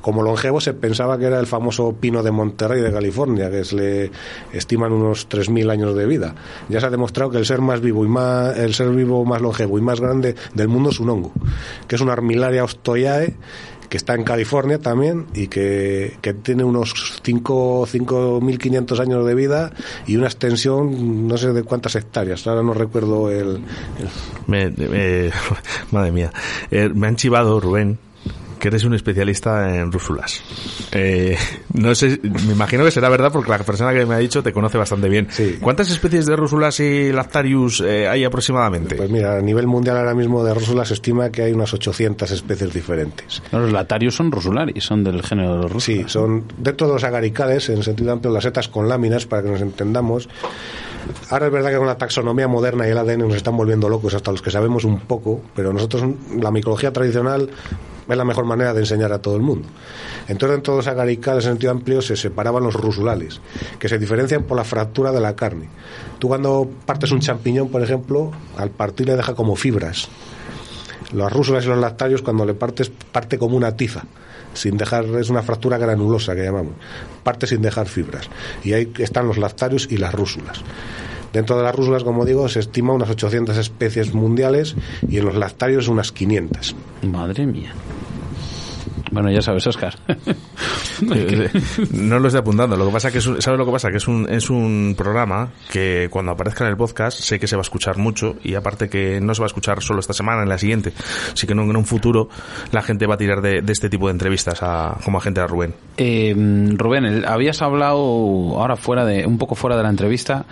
[0.00, 3.76] como longevo se pensaba que era el famoso pino de Monterrey de California, que se
[3.76, 4.10] le
[4.52, 6.34] estiman unos 3.000 años de vida.
[6.68, 9.40] Ya se ha demostrado que el ser más vivo y más, el ser vivo más
[9.40, 11.32] longevo y más grande del mundo es un hongo,
[11.88, 13.34] que es una Armillaria ostoyae,
[13.88, 19.70] que está en California también y que, que tiene unos 5.500 años de vida
[20.08, 23.60] y una extensión no sé de cuántas hectáreas, ahora no recuerdo el...
[24.48, 24.70] Me-
[25.92, 26.32] madre mía.
[26.70, 27.98] Eh, me han chivado, Rubén,
[28.58, 30.42] que eres un especialista en rúsulas.
[30.92, 31.36] Eh,
[31.74, 34.52] no sé, me imagino que será verdad porque la persona que me ha dicho te
[34.52, 35.28] conoce bastante bien.
[35.30, 35.58] Sí.
[35.60, 38.96] ¿Cuántas especies de rúsulas y lactarius eh, hay aproximadamente?
[38.96, 42.30] Pues mira, a nivel mundial ahora mismo de rúsula se estima que hay unas 800
[42.30, 43.42] especies diferentes.
[43.52, 45.84] Los latarios son rosularis, son del género de los rusos.
[45.84, 49.50] Sí, son dentro de los agaricales, en sentido amplio, las setas con láminas, para que
[49.50, 50.28] nos entendamos.
[51.30, 54.14] Ahora es verdad que con la taxonomía moderna y el ADN nos están volviendo locos
[54.14, 56.04] hasta los que sabemos un poco, pero nosotros,
[56.36, 57.50] la micología tradicional,
[58.08, 59.68] es la mejor manera de enseñar a todo el mundo.
[60.28, 63.40] Entonces, dentro de los agaricales en sentido amplio se separaban los rusulales,
[63.78, 65.68] que se diferencian por la fractura de la carne.
[66.18, 70.08] Tú cuando partes un champiñón, por ejemplo, al partir le deja como fibras.
[71.12, 74.04] Las rúsulas y los lactarios, cuando le partes, parte como una tiza,
[74.54, 76.74] sin dejar, es una fractura granulosa que llamamos,
[77.22, 78.28] parte sin dejar fibras.
[78.64, 80.62] Y ahí están los lactarios y las rúsulas.
[81.32, 84.74] Dentro de las rúsulas, como digo, se estima unas 800 especies mundiales
[85.08, 86.74] y en los lactarios unas 500.
[87.02, 87.74] Madre mía.
[89.16, 89.94] Bueno, ya sabes, Oscar.
[91.14, 91.50] Eh,
[91.92, 92.74] no lo estoy apuntando.
[92.74, 93.90] Lo que pasa que es un- ¿sabes lo que pasa?
[93.90, 97.54] Que es un, es un programa que cuando aparezca en el podcast sé que se
[97.54, 100.42] va a escuchar mucho y aparte que no se va a escuchar solo esta semana,
[100.42, 100.94] en la siguiente.
[101.34, 102.30] Así que no, en un futuro
[102.72, 105.46] la gente va a tirar de, de este tipo de entrevistas a, como agente a
[105.46, 105.74] Rubén.
[105.98, 106.34] Eh,
[106.76, 107.98] Rubén, el- habías hablado
[108.58, 110.46] ahora fuera de un poco fuera de la entrevista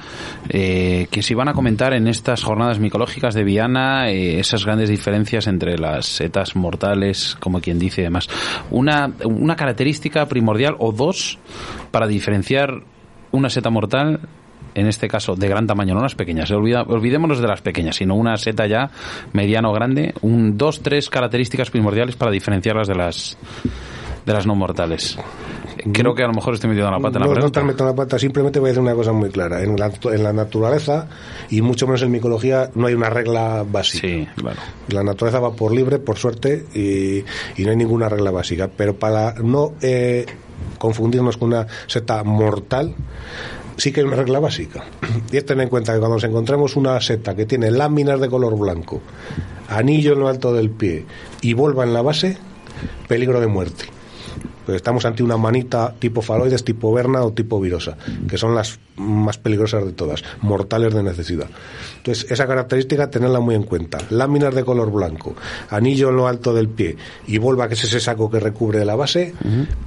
[0.51, 4.91] eh, que se iban a comentar en estas jornadas micológicas de Viana eh, esas grandes
[4.91, 8.29] diferencias entre las setas mortales, como quien dice y demás.
[8.71, 11.39] Una, una característica primordial o dos
[11.91, 12.83] para diferenciar
[13.33, 14.21] una seta mortal
[14.77, 16.51] en este caso de gran tamaño, no las pequeñas.
[16.51, 18.91] Olvida- olvidémonos de las pequeñas, sino una seta ya
[19.33, 23.39] mediano o grande, un dos, tres características primordiales para diferenciarlas de las
[24.25, 25.19] de las no mortales.
[25.93, 27.85] Creo que a lo mejor estoy metiendo la pata en la no, no te meto
[27.85, 29.63] la pata, simplemente voy a decir una cosa muy clara.
[29.63, 31.09] En la, en la naturaleza,
[31.51, 34.07] y mucho menos en micología, no hay una regla básica.
[34.07, 34.61] Sí, claro.
[34.89, 37.19] La naturaleza va por libre, por suerte, y,
[37.61, 38.71] y no hay ninguna regla básica.
[38.75, 40.25] Pero para no eh,
[40.79, 42.95] confundirnos con una seta mortal,
[43.77, 44.85] sí que hay una regla básica.
[45.33, 48.29] Y es tener en cuenta que cuando nos encontramos una seta que tiene láminas de
[48.29, 49.03] color blanco,
[49.69, 51.05] anillo en lo alto del pie
[51.43, 52.39] y volva en la base,
[53.09, 53.94] peligro de muerte.
[54.65, 57.97] Pues estamos ante una manita tipo faloides, tipo verna o tipo virosa,
[58.29, 61.49] que son las más peligrosas de todas, mortales de necesidad.
[61.99, 63.99] Entonces, esa característica tenerla muy en cuenta.
[64.11, 65.35] Láminas de color blanco,
[65.71, 68.95] anillo en lo alto del pie y volva, que es ese saco que recubre la
[68.95, 69.35] base,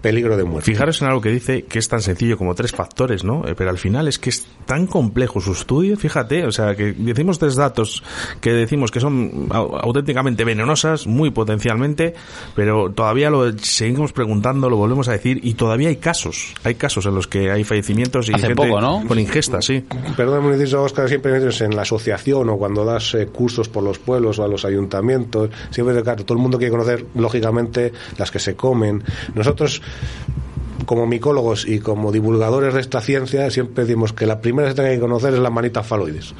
[0.01, 0.65] peligro de muerte.
[0.71, 3.47] Fijaros en algo que dice que es tan sencillo como tres factores, ¿no?
[3.47, 6.93] Eh, Pero al final es que es tan complejo su estudio, fíjate, o sea, que
[6.93, 8.03] decimos tres datos
[8.41, 12.13] que decimos que son au- auténticamente venenosas, muy potencialmente,
[12.55, 17.05] pero todavía lo seguimos preguntando, lo volvemos a decir, y todavía hay casos, hay casos
[17.05, 18.96] en los que hay fallecimientos y Hace gente poco, ¿no?
[19.07, 19.83] Con ingesta, sí.
[20.15, 23.83] Perdón, me dices, Oscar, siempre dices en la asociación o cuando das eh, cursos por
[23.83, 28.31] los pueblos o a los ayuntamientos, siempre, claro, todo el mundo quiere conocer, lógicamente, las
[28.31, 29.03] que se comen.
[29.35, 29.81] Nosotros,
[30.85, 34.81] como micólogos y como divulgadores de esta ciencia, siempre decimos que la primera que se
[34.81, 36.33] tiene que conocer es la manita faloides,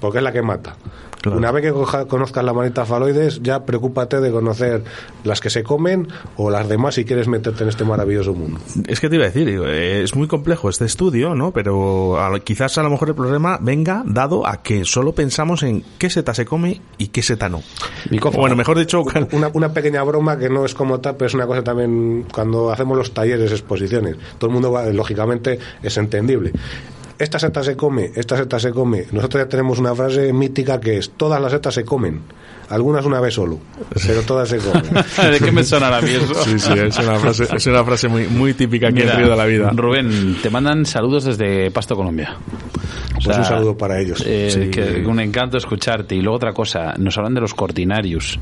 [0.00, 0.76] porque es la que mata.
[1.24, 1.38] Claro.
[1.38, 4.84] Una vez que coja- conozcas la manita faloides, ya preocúpate de conocer
[5.24, 6.06] las que se comen
[6.36, 8.60] o las demás si quieres meterte en este maravilloso mundo.
[8.86, 11.50] Es que te iba a decir, es muy complejo este estudio, ¿no?
[11.50, 16.10] Pero quizás a lo mejor el problema venga dado a que solo pensamos en qué
[16.10, 17.62] seta se come y qué seta no.
[18.10, 18.42] Micófago.
[18.42, 21.46] Bueno, mejor dicho, una, una pequeña broma que no es como tal, pero es una
[21.46, 24.16] cosa también cuando hacemos los talleres, exposiciones.
[24.36, 26.52] Todo el mundo va, lógicamente, es entendible.
[27.16, 29.06] Esta seta se come, esta seta se come.
[29.12, 32.22] Nosotros ya tenemos una frase mítica que es, todas las setas se comen.
[32.74, 33.58] Algunas una vez solo,
[34.06, 34.82] pero todas se comen.
[35.32, 36.34] ¿De qué me sonará a mí eso?
[36.42, 39.30] Sí, sí, es una frase, es una frase muy, muy típica aquí Mira, en Río
[39.30, 39.70] de la Vida.
[39.74, 42.36] Rubén, te mandan saludos desde Pasto, Colombia.
[43.16, 44.22] O Pues un saludo para ellos.
[44.26, 44.70] eh, Sí.
[44.70, 46.14] que un encanto escucharte.
[46.16, 48.38] Y luego otra cosa, nos hablan de los cortinarios.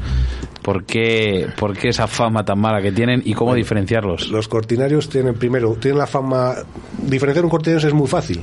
[0.62, 4.28] ¿Por qué, por qué esa fama tan mala que tienen y cómo diferenciarlos?
[4.30, 6.54] Los cortinarios tienen, primero, tienen la fama...
[6.98, 8.40] Diferenciar un cortinario es muy fácil.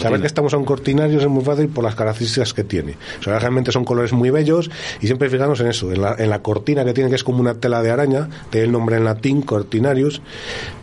[0.00, 2.96] Saber que estamos a un cortinario es muy fácil por las características que tiene.
[3.20, 6.30] O sea, realmente son colores muy bellos y siempre fijarnos en eso, en la, en
[6.30, 9.04] la cortina que tiene, que es como una tela de araña, tiene el nombre en
[9.04, 10.22] latín, cortinarius,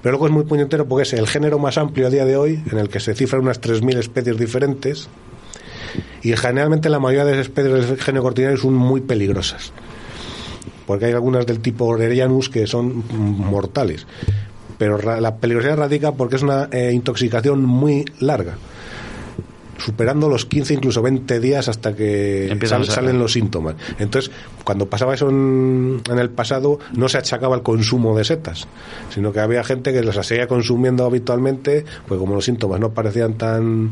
[0.02, 2.64] pero luego es muy puñetero porque es el género más amplio a día de hoy,
[2.72, 5.10] en el que se cifran unas 3.000 especies diferentes
[6.22, 9.72] y generalmente la mayoría de las especies del género cortinarius son muy peligrosas
[10.86, 14.06] porque hay algunas del tipo Orerianus que son mortales.
[14.78, 18.58] Pero la peligrosidad radica porque es una eh, intoxicación muy larga.
[19.78, 23.76] Superando los 15, incluso 20 días hasta que sal- salen los síntomas.
[24.00, 24.32] Entonces,
[24.64, 28.68] cuando pasaba eso en, en el pasado, no se achacaba el consumo de setas,
[29.10, 33.34] sino que había gente que las seguía consumiendo habitualmente, pues como los síntomas no aparecían
[33.36, 33.92] tan,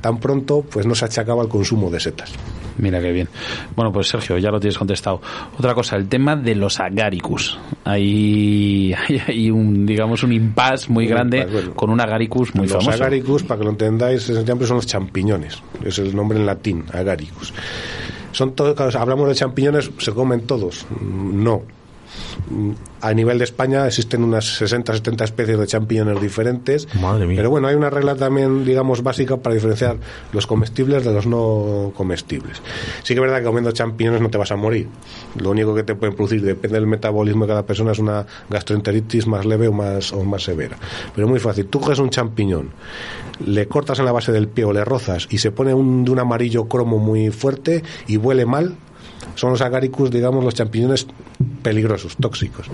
[0.00, 2.32] tan pronto, pues no se achacaba el consumo de setas.
[2.78, 3.28] Mira qué bien.
[3.76, 5.20] Bueno, pues Sergio, ya lo tienes contestado.
[5.58, 7.58] Otra cosa, el tema de los agaricus.
[7.84, 11.74] Hay, hay, hay un, digamos, un impasse muy Un grande impasse, bueno.
[11.74, 13.02] con un agaricus muy los famoso.
[13.02, 15.19] agaricus, para que lo entendáis, siempre son los champiñones.
[15.84, 17.52] Es el nombre en latín, agaricus.
[18.32, 20.86] Son todos, hablamos de champiñones, ¿se comen todos?
[21.00, 21.62] No.
[22.48, 26.86] Mm, A nivel de España existen unas 60, 70 especies de champiñones diferentes.
[27.00, 27.36] Madre mía.
[27.36, 29.96] Pero bueno, hay una regla también, digamos, básica para diferenciar
[30.32, 32.60] los comestibles de los no comestibles.
[33.02, 34.88] Sí que es verdad que comiendo champiñones no te vas a morir.
[35.40, 39.26] Lo único que te pueden producir, depende del metabolismo de cada persona, es una gastroenteritis
[39.26, 40.76] más leve o más, o más severa.
[41.14, 41.66] Pero muy fácil.
[41.66, 42.70] Tú coges un champiñón,
[43.46, 46.10] le cortas en la base del pie o le rozas y se pone un, de
[46.10, 48.74] un amarillo cromo muy fuerte y huele mal,
[49.34, 51.06] son los agaricus, digamos, los champiñones
[51.62, 52.66] peligrosos, tóxicos.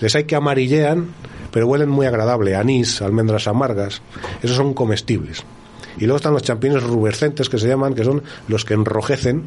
[0.00, 1.08] Les hay que amarillean,
[1.50, 4.02] pero huelen muy agradable, anís, almendras amargas,
[4.42, 5.44] esos son comestibles.
[5.98, 9.44] Y luego están los champiñones rubescentes, que se llaman, que son los que enrojecen.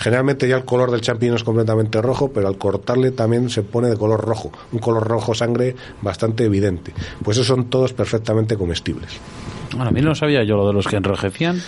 [0.00, 3.88] Generalmente ya el color del champiñón es completamente rojo, pero al cortarle también se pone
[3.88, 6.92] de color rojo, un color rojo sangre bastante evidente.
[7.22, 9.18] Pues esos son todos perfectamente comestibles.
[9.72, 11.60] Bueno, a mí no sabía yo lo de los que enrojecían.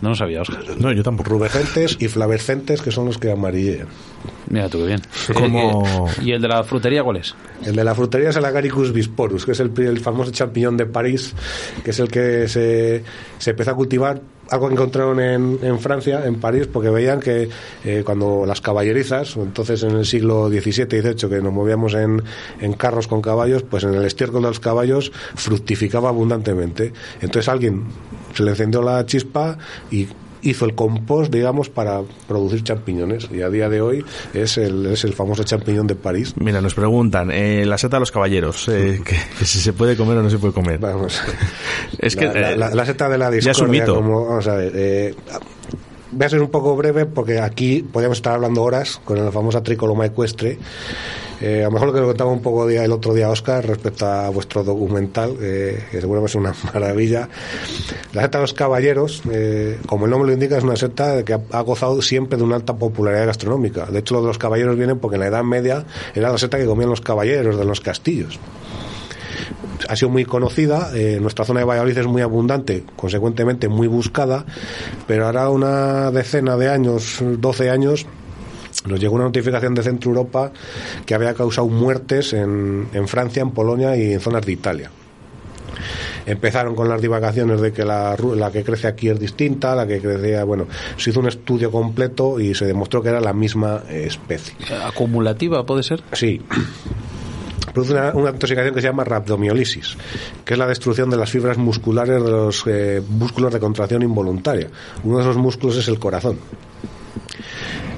[0.00, 0.60] No lo sabía, Oscar.
[0.78, 1.28] No, yo tampoco.
[1.30, 3.86] Rubescentes y flavescentes, que son los que amarillean.
[4.48, 5.02] Mira tú qué bien.
[5.34, 7.34] Como- Eh, eh, ¿Y el de la frutería cuál es?
[7.64, 10.86] El de la frutería es el Agaricus bisporus, que es el, el famoso champiñón de
[10.86, 11.34] París,
[11.84, 13.04] que es el que se,
[13.38, 17.48] se empezó a cultivar, algo encontraron en, en Francia, en París, porque veían que
[17.84, 22.22] eh, cuando las caballerizas, entonces en el siglo XVII y XVIII, que nos movíamos en,
[22.60, 26.92] en carros con caballos, pues en el estiércol de los caballos fructificaba abundantemente.
[27.20, 27.84] Entonces alguien
[28.34, 29.58] se le encendió la chispa
[29.90, 30.08] y
[30.42, 33.28] hizo el compost, digamos, para producir champiñones.
[33.32, 36.34] Y a día de hoy es el, es el famoso champiñón de París.
[36.38, 39.96] Mira, nos preguntan, eh, la seta de los caballeros, eh, que, que si se puede
[39.96, 40.78] comer o no se puede comer.
[40.78, 41.20] Vamos.
[41.98, 43.94] Es que, la, la- la- la seta de la ya es un discordia, mito.
[43.96, 45.14] como, vamos a ver, eh,
[46.10, 49.62] voy a ser un poco breve porque aquí podríamos estar hablando horas con la famosa
[49.62, 50.58] tricoloma ecuestre.
[51.40, 53.64] Eh, a lo mejor lo que le contaba un poco día, el otro día Oscar
[53.64, 57.28] respecto a vuestro documental, eh, que seguramente es una maravilla.
[58.12, 61.34] La seta de los caballeros, eh, como el nombre lo indica, es una seta que
[61.34, 63.86] ha, gozado siempre de una alta popularidad gastronómica.
[63.86, 66.58] De hecho, lo de los caballeros viene porque en la Edad Media era la seta
[66.58, 68.40] que comían los caballeros de los castillos
[69.88, 74.44] ha sido muy conocida, eh, nuestra zona de Valladolid es muy abundante, consecuentemente muy buscada,
[75.06, 78.06] pero ahora una decena de años, 12 años,
[78.86, 80.52] nos llegó una notificación de Centro Europa
[81.04, 84.90] que había causado muertes en, en Francia, en Polonia y en zonas de Italia.
[86.26, 90.00] Empezaron con las divagaciones de que la, la que crece aquí es distinta, la que
[90.00, 94.04] crecía, bueno, se hizo un estudio completo y se demostró que era la misma eh,
[94.06, 94.54] especie.
[94.84, 96.02] ¿Acumulativa puede ser?
[96.12, 96.42] Sí.
[97.72, 99.96] Produce una, intoxicación que se llama rhabdomiolisis,
[100.44, 104.68] que es la destrucción de las fibras musculares de los eh, músculos de contracción involuntaria.
[105.04, 106.38] Uno de esos músculos es el corazón.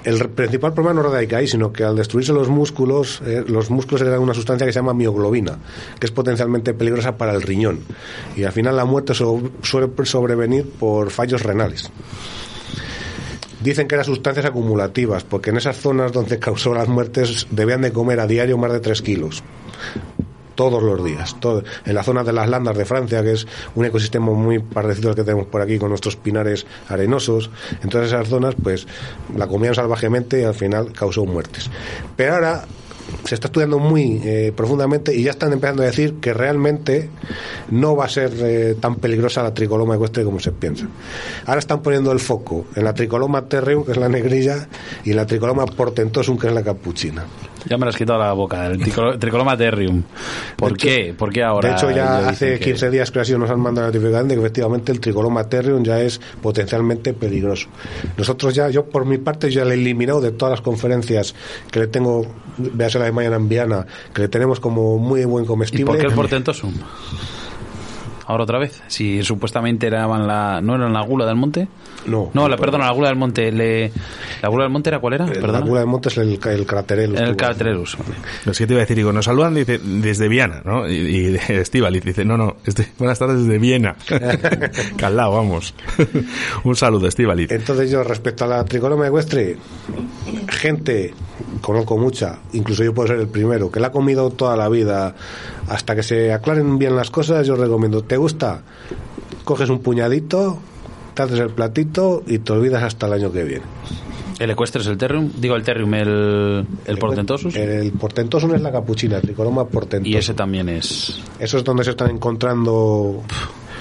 [0.02, 4.00] El principal problema no radica ahí, sino que al destruirse los músculos, eh, los músculos
[4.00, 5.58] generan una sustancia que se llama mioglobina,
[5.98, 7.80] que es potencialmente peligrosa para el riñón.
[8.34, 11.90] Y al final la muerte suele sobrevenir por fallos renales.
[13.60, 17.92] Dicen que eran sustancias acumulativas, porque en esas zonas donde causó las muertes debían de
[17.92, 19.42] comer a diario más de 3 kilos.
[20.54, 21.36] Todos los días.
[21.86, 25.14] En la zona de las Landas de Francia, que es un ecosistema muy parecido al
[25.14, 27.50] que tenemos por aquí con nuestros pinares arenosos.
[27.82, 28.86] En todas esas zonas, pues
[29.34, 31.70] la comían salvajemente y al final causó muertes.
[32.14, 32.64] Pero ahora
[33.24, 37.10] se está estudiando muy eh, profundamente y ya están empezando a decir que realmente
[37.70, 40.86] no va a ser eh, tan peligrosa la tricoloma ecuestre como se piensa.
[41.46, 44.68] Ahora están poniendo el foco en la tricoloma terreum, que es la negrilla,
[45.04, 47.24] y en la tricoloma portentosum, que es la capuchina.
[47.68, 50.02] Ya me lo has quitado la boca, el tricolo- tricoloma terrium.
[50.56, 51.14] ¿Por De hecho- qué?
[51.16, 51.68] ¿Por qué ahora?
[51.68, 54.34] De hecho, ya hace dicen que- 15 días que así nos han mandado notificación de
[54.34, 57.68] que efectivamente el tricoloma terrium ya es potencialmente peligroso.
[58.16, 61.34] Nosotros ya, yo por mi parte, ya le he eliminado de todas las conferencias
[61.70, 62.26] que le tengo,
[62.58, 65.84] véase la de mañana en Viana, que le tenemos como muy buen ¿Y comestible.
[65.86, 66.72] por qué el portentosum?
[68.30, 68.80] Ahora otra vez.
[68.86, 71.66] Si supuestamente eran la, no eran la gula del monte.
[72.06, 72.30] No.
[72.32, 73.50] No, la, perdona, la gula del monte.
[73.50, 73.90] Le,
[74.40, 75.26] ¿La gula del monte era cuál era?
[75.26, 75.66] La Perdona.
[75.66, 77.16] gula de monte es el, el craterel.
[77.16, 77.98] El Catererus.
[77.98, 78.14] vale.
[78.46, 80.88] Es que te iba a decir, digo, nos saludan dice, desde Viena, ¿no?
[80.88, 81.30] Y, y
[82.04, 83.96] dice, no, no, este, buenas tardes desde Viena.
[84.96, 85.74] Calao, vamos.
[86.62, 87.50] Un saludo, Estíbaliz.
[87.50, 89.56] Entonces yo, respecto a la tricoloma ecuestre,
[90.50, 91.14] gente,
[91.60, 95.14] conozco mucha, incluso yo puedo ser el primero, que la ha comido toda la vida,
[95.68, 98.62] hasta que se aclaren bien las cosas, yo recomiendo, ¿te gusta?
[99.44, 100.58] Coges un puñadito,
[101.14, 103.64] te haces el platito y te olvidas hasta el año que viene.
[104.38, 105.30] ¿El ecuestre es el terrium?
[105.36, 107.54] Digo, el terrium, el, el portentosus.
[107.54, 110.14] El portentosum es la capuchina, tricoroma portentosum.
[110.14, 111.20] Y ese también es...
[111.38, 113.22] Eso es donde se están encontrando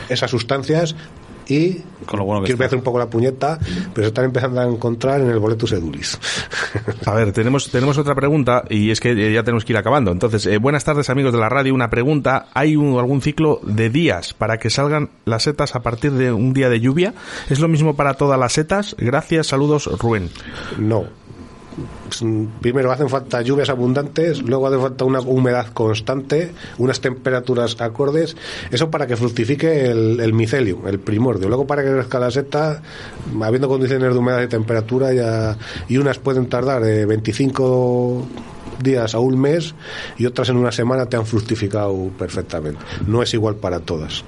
[0.09, 0.97] esas sustancias
[1.49, 2.65] y Con lo bueno que quiero está.
[2.67, 3.57] hacer un poco la puñeta,
[3.93, 6.19] pero se están empezando a encontrar en el boletus edulis.
[7.05, 10.11] A ver, tenemos, tenemos otra pregunta y es que eh, ya tenemos que ir acabando.
[10.11, 11.73] Entonces, eh, buenas tardes amigos de la radio.
[11.73, 12.47] Una pregunta.
[12.53, 16.53] ¿Hay un- algún ciclo de días para que salgan las setas a partir de un
[16.53, 17.13] día de lluvia?
[17.49, 18.95] ¿Es lo mismo para todas las setas?
[18.99, 20.29] Gracias, saludos, Rubén.
[20.77, 21.05] No.
[22.21, 28.35] Mm, Primero hacen falta lluvias abundantes, luego hace falta una humedad constante, unas temperaturas acordes,
[28.71, 31.47] eso para que fructifique el, el micelio, el primordio.
[31.47, 32.81] Luego para que crezca la seta,
[33.41, 35.57] habiendo condiciones de humedad y temperatura, ya,
[35.87, 38.27] y unas pueden tardar eh, 25
[38.83, 39.75] días a un mes
[40.17, 42.79] y otras en una semana te han fructificado perfectamente.
[43.07, 44.23] No es igual para todas.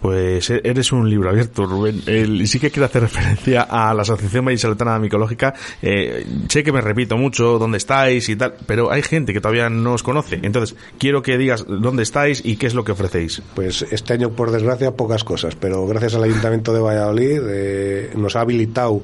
[0.00, 2.02] Pues e- eres un libro abierto, Rubén.
[2.06, 5.54] El- sí que quiero hacer referencia a la Asociación Vallisoletana Micológica.
[5.82, 9.68] Eh, sé que me repito mucho dónde estáis y tal, pero hay gente que todavía
[9.70, 10.38] no os conoce.
[10.42, 13.42] Entonces, quiero que digas dónde estáis y qué es lo que ofrecéis.
[13.54, 18.36] Pues este año, por desgracia, pocas cosas, pero gracias al Ayuntamiento de Valladolid eh, nos
[18.36, 19.02] ha habilitado,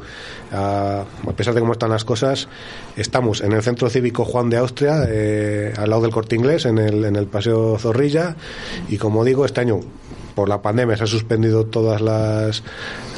[0.53, 2.49] a, a pesar de cómo están las cosas,
[2.97, 6.79] estamos en el Centro Cívico Juan de Austria, eh, al lado del Corte Inglés, en
[6.79, 8.37] el, en el Paseo Zorrilla,
[8.89, 9.81] y como digo, este año
[10.35, 12.63] por la pandemia se han suspendido todas las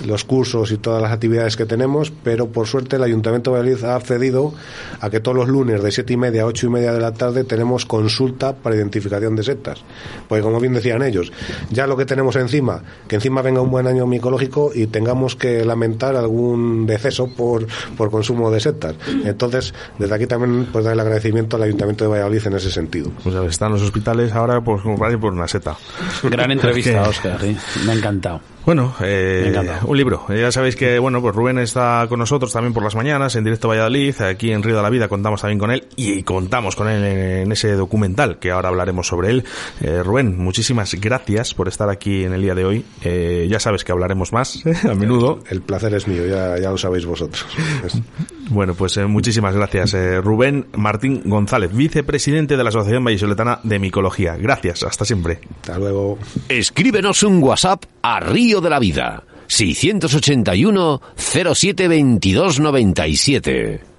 [0.06, 3.84] los cursos y todas las actividades que tenemos, pero por suerte el Ayuntamiento de Valladolid
[3.84, 4.52] ha accedido
[5.00, 7.12] a que todos los lunes de siete y media a ocho y media de la
[7.12, 9.82] tarde tenemos consulta para identificación de setas.
[10.28, 11.32] Porque como bien decían ellos,
[11.70, 15.64] ya lo que tenemos encima, que encima venga un buen año micológico y tengamos que
[15.64, 18.94] lamentar algún deceso por, por consumo de setas.
[19.24, 23.10] Entonces, desde aquí también pues dar el agradecimiento al Ayuntamiento de Valladolid en ese sentido.
[23.22, 25.76] Pues están los hospitales ahora pues como para ir por una seta.
[26.22, 27.44] Gran entrevista, Oscar.
[27.44, 27.56] ¿eh?
[27.84, 28.40] Me ha encantado.
[28.66, 29.52] Bueno, eh,
[29.84, 30.24] un libro.
[30.28, 33.68] Ya sabéis que, bueno, pues Rubén está con nosotros también por las mañanas en directo
[33.68, 34.18] Valladolid.
[34.22, 37.52] Aquí en Río de la Vida contamos también con él y contamos con él en,
[37.52, 39.44] ese documental que ahora hablaremos sobre él.
[39.80, 42.84] Eh, Rubén, muchísimas gracias por estar aquí en el día de hoy.
[43.02, 45.40] Eh, ya sabes que hablaremos más a menudo.
[45.50, 47.44] El placer es mío, ya, ya lo sabéis vosotros.
[48.50, 49.94] Bueno, pues eh, muchísimas gracias.
[49.94, 54.36] Eh, Rubén Martín González, vicepresidente de la Asociación Vallisoletana de Micología.
[54.36, 55.40] Gracias, hasta siempre.
[55.62, 56.18] Hasta luego.
[56.48, 59.24] Escríbenos un WhatsApp a Río de la Vida.
[59.46, 63.93] 681 07 22 97.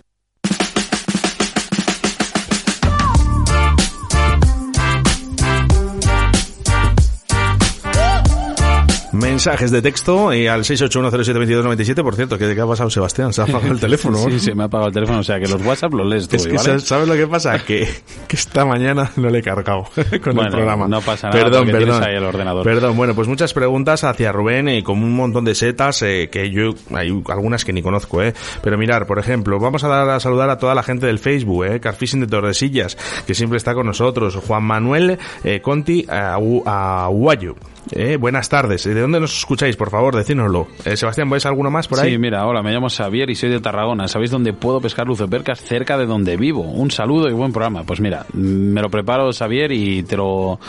[9.16, 12.03] Mensajes de texto eh, al 681072297.
[12.03, 13.32] Por cierto, ¿qué, qué ha pasado, Sebastián?
[13.34, 14.18] Se ha apagado el teléfono.
[14.18, 16.36] Sí, se me ha apagado el teléfono, o sea que los WhatsApp los lees tú,
[16.36, 16.80] Es que ¿vale?
[16.80, 17.57] ¿sabes, lo que pasa?
[17.63, 17.88] Que,
[18.28, 19.84] que esta mañana no le he cargado
[20.24, 20.88] con Bueno, el programa.
[20.88, 22.03] no pasa nada Perdón, perdón.
[22.03, 22.63] ahí el ordenador.
[22.63, 26.51] Perdón, bueno, pues muchas preguntas hacia Rubén y con un montón de setas eh, que
[26.51, 28.34] yo, hay algunas que ni conozco, eh.
[28.61, 31.66] Pero mirar, por ejemplo, vamos a dar a saludar a toda la gente del Facebook,
[31.66, 31.80] eh.
[31.80, 34.36] Carfishing de Tordesillas, que siempre está con nosotros.
[34.36, 37.55] Juan Manuel eh, Conti Agu- Aguayo.
[37.91, 38.83] Eh, buenas tardes.
[38.83, 39.75] ¿De dónde nos escucháis?
[39.75, 40.67] Por favor, decídnoslo.
[40.86, 42.11] Eh, Sebastián, ¿vais alguno más por ahí?
[42.11, 44.07] Sí, mira, hola, me llamo Xavier y soy de Tarragona.
[44.07, 45.61] ¿Sabéis dónde puedo pescar lucepercas?
[45.61, 46.61] Cerca de donde vivo.
[46.61, 47.83] Un saludo y buen programa.
[47.83, 48.39] Pues mira, mm,
[48.73, 50.59] me lo preparo, Xavier, y te lo...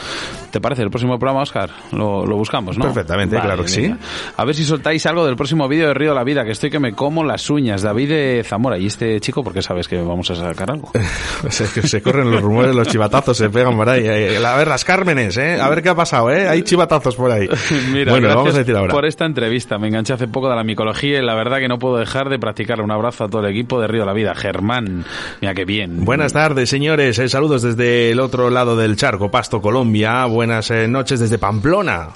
[0.50, 1.70] ¿Te parece el próximo programa, Oscar?
[1.92, 2.84] Lo, lo buscamos, ¿no?
[2.84, 3.94] Perfectamente, claro que sí.
[4.36, 6.70] A ver si soltáis algo del próximo vídeo de Río de la Vida, que estoy
[6.70, 7.82] que me como las uñas.
[7.82, 8.78] David de Zamora.
[8.78, 10.90] ¿Y este chico por qué sabes que vamos a sacar algo?
[11.42, 14.02] Pues es que se corren los rumores, los chivatazos se pegan por ahí.
[14.06, 15.60] Eh, A ver, las Cármenes, ¿eh?
[15.60, 16.48] A ver qué ha pasado, ¿eh?
[16.48, 17.48] Hay chivatazos por ahí.
[17.92, 18.92] Mira, bueno, gracias vamos a decir ahora.
[18.92, 19.78] por esta entrevista.
[19.78, 22.38] Me enganché hace poco de la micología y la verdad que no puedo dejar de
[22.38, 22.82] practicarla.
[22.82, 24.34] Un abrazo a todo el equipo de Río de la Vida.
[24.34, 25.04] Germán,
[25.40, 26.04] mira qué bien.
[26.04, 27.18] Buenas tardes, señores.
[27.18, 30.24] Eh, saludos desde el otro lado del charco, Pasto, Colombia.
[30.26, 32.08] Buenas eh, noches desde Pamplona.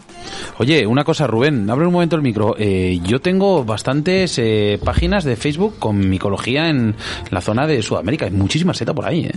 [0.58, 2.54] Oye, una cosa, Rubén, abre un momento el micro.
[2.58, 6.94] Eh, yo tengo bastantes eh, páginas de Facebook con micología en
[7.30, 8.26] la zona de Sudamérica.
[8.26, 9.32] Hay muchísima seta por ahí, ¿eh?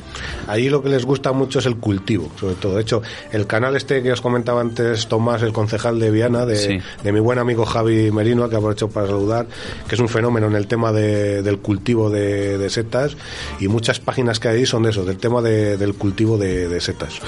[0.48, 2.76] Ahí lo que les gusta mucho es el cultivo, sobre todo.
[2.76, 3.02] De hecho,
[3.32, 6.80] el canal este que os comentaba antes Tomás, el concejal de Viana, de, Sí.
[7.04, 9.48] de mi buen amigo Javi Merino, que aprovecho para saludar,
[9.88, 13.16] que es un fenómeno en el tema de- del cultivo de, de setas,
[13.60, 16.82] y muchas páginas que hay son de eso, del tema de- del cultivo de, de
[16.82, 17.20] setas.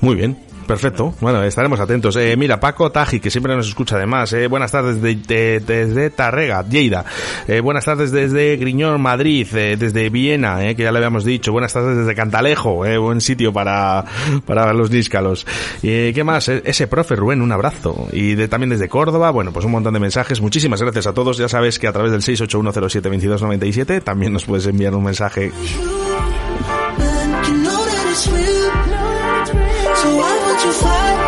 [0.00, 0.36] Muy bien.
[0.66, 1.14] Perfecto.
[1.20, 2.16] Bueno, estaremos atentos.
[2.16, 4.32] Eh, mira, Paco Taji, que siempre nos escucha además.
[4.32, 7.04] Eh, buenas tardes de- de- desde Tarrega, Lleida.
[7.46, 9.46] Eh, buenas tardes desde Griñón, Madrid.
[9.54, 11.52] eh, desde Viena, eh, que ya le habíamos dicho.
[11.52, 12.86] Buenas tardes desde Cantalejo.
[12.86, 14.04] Eh, buen sitio para,
[14.46, 15.46] para los níscalos.
[15.82, 16.48] Eh, ¿Qué más?
[16.48, 18.08] Ese profe, Rubén, un abrazo.
[18.12, 19.30] Y también desde Córdoba.
[19.30, 20.40] Bueno, pues un montón de mensajes.
[20.40, 21.36] Muchísimas gracias a todos.
[21.36, 25.52] Ya sabes que a través del 681072297 también nos puedes enviar un mensaje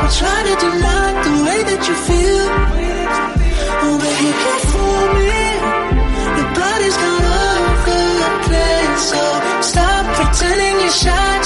[0.07, 2.47] I'm trying to deny the way that you feel.
[4.71, 5.43] For me.
[6.39, 6.97] Nobody's
[9.11, 9.23] so
[9.63, 11.46] stop pretending you're shy.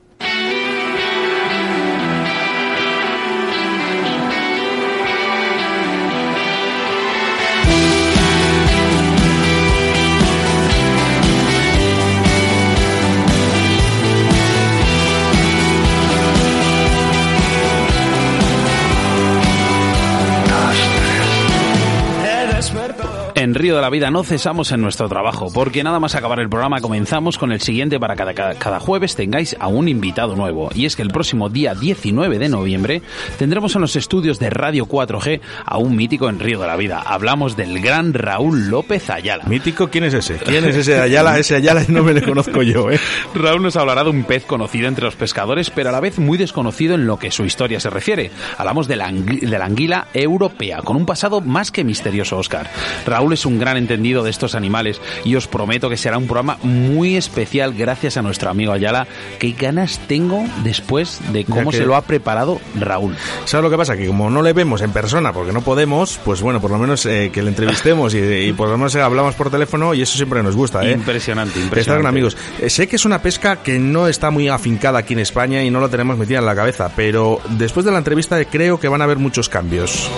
[23.41, 26.47] En Río de la Vida no cesamos en nuestro trabajo, porque nada más acabar el
[26.47, 30.69] programa comenzamos con el siguiente para cada, cada, cada jueves tengáis a un invitado nuevo.
[30.75, 33.01] Y es que el próximo día 19 de noviembre
[33.39, 37.01] tendremos en los estudios de Radio 4G a un mítico en Río de la Vida.
[37.03, 39.45] Hablamos del gran Raúl López Ayala.
[39.45, 40.35] ¿Mítico quién es ese?
[40.35, 41.35] ¿Quién es ese Ayala?
[41.39, 42.99] Ese Ayala no me le conozco yo, ¿eh?
[43.33, 46.37] Raúl nos hablará de un pez conocido entre los pescadores, pero a la vez muy
[46.37, 48.29] desconocido en lo que su historia se refiere.
[48.59, 52.69] Hablamos de la, de la anguila europea, con un pasado más que misterioso, Oscar.
[53.07, 56.57] Raúl es un gran entendido de estos animales y os prometo que será un programa
[56.63, 59.07] muy especial gracias a nuestro amigo Ayala.
[59.39, 63.15] Qué ganas tengo después de cómo que- se lo ha preparado Raúl.
[63.45, 63.95] ¿Sabes lo que pasa?
[63.97, 67.05] Que como no le vemos en persona porque no podemos, pues bueno, por lo menos
[67.05, 70.41] eh, que le entrevistemos y, y por lo menos hablamos por teléfono y eso siempre
[70.43, 70.91] nos gusta, ¿eh?
[70.91, 71.79] Impresionante, impresionante.
[71.81, 72.37] Estar con amigos.
[72.59, 75.69] Eh, sé que es una pesca que no está muy afincada aquí en España y
[75.69, 79.01] no lo tenemos metida en la cabeza, pero después de la entrevista creo que van
[79.01, 80.09] a haber muchos cambios.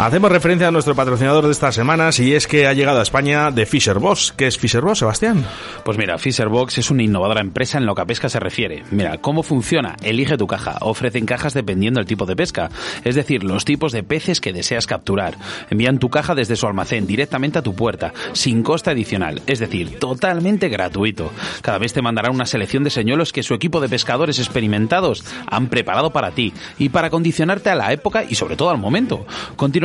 [0.00, 3.50] Hacemos referencia a nuestro patrocinador de estas semanas y es que ha llegado a España
[3.50, 4.32] de Fisher Boss.
[4.34, 5.44] ¿Qué es Fisher Boss, Sebastián?
[5.84, 8.82] Pues mira, Fisherbox es una innovadora empresa en lo que a pesca se refiere.
[8.90, 9.96] Mira, ¿cómo funciona?
[10.02, 10.78] Elige tu caja.
[10.80, 12.70] Ofrecen cajas dependiendo del tipo de pesca,
[13.04, 15.36] es decir, los tipos de peces que deseas capturar.
[15.68, 19.98] Envían tu caja desde su almacén directamente a tu puerta, sin coste adicional, es decir,
[19.98, 21.30] totalmente gratuito.
[21.60, 25.66] Cada vez te mandarán una selección de señuelos que su equipo de pescadores experimentados han
[25.66, 29.26] preparado para ti y para condicionarte a la época y sobre todo al momento.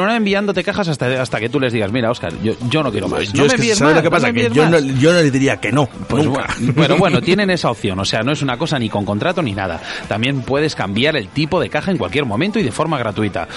[0.05, 3.07] Continuarán enviándote cajas hasta, hasta que tú les digas, mira, Oscar, yo, yo no quiero
[3.07, 3.33] más.
[3.33, 4.31] Yo no es me que, ¿sabes más, lo que pasa?
[4.31, 4.99] que yo no, más".
[4.99, 5.87] yo no diría que no.
[6.07, 6.47] Pues nunca.
[6.59, 9.41] bueno, pero bueno, tienen esa opción, o sea, no es una cosa ni con contrato
[9.41, 9.81] ni nada.
[10.07, 13.47] También puedes cambiar el tipo de caja en cualquier momento y de forma gratuita.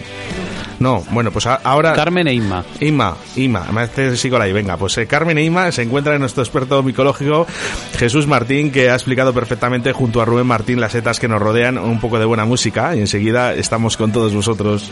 [0.80, 1.94] No, bueno, pues ahora...
[1.94, 2.64] Carmen e Inma.
[2.80, 6.22] Inma, Inma, me hace sigo ahí, venga, pues eh, Carmen e Inma se encuentra en
[6.22, 7.48] nuestro experto micológico
[7.98, 11.78] Jesús Martín, que ha explicado perfectamente junto a Rubén Martín las setas que nos rodean,
[11.78, 14.92] un poco de buena música, y enseguida estamos con todos vosotros.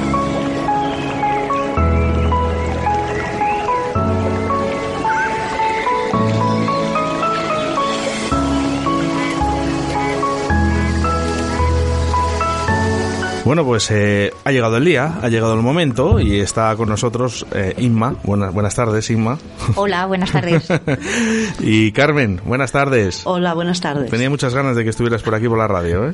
[13.43, 17.45] Bueno, pues eh, ha llegado el día, ha llegado el momento y está con nosotros
[17.53, 18.15] eh, Inma.
[18.23, 19.39] Buenas, buenas tardes, Inma.
[19.75, 20.67] Hola, buenas tardes.
[21.59, 23.23] y Carmen, buenas tardes.
[23.25, 24.11] Hola, buenas tardes.
[24.11, 26.13] Tenía muchas ganas de que estuvieras por aquí por la radio, ¿eh?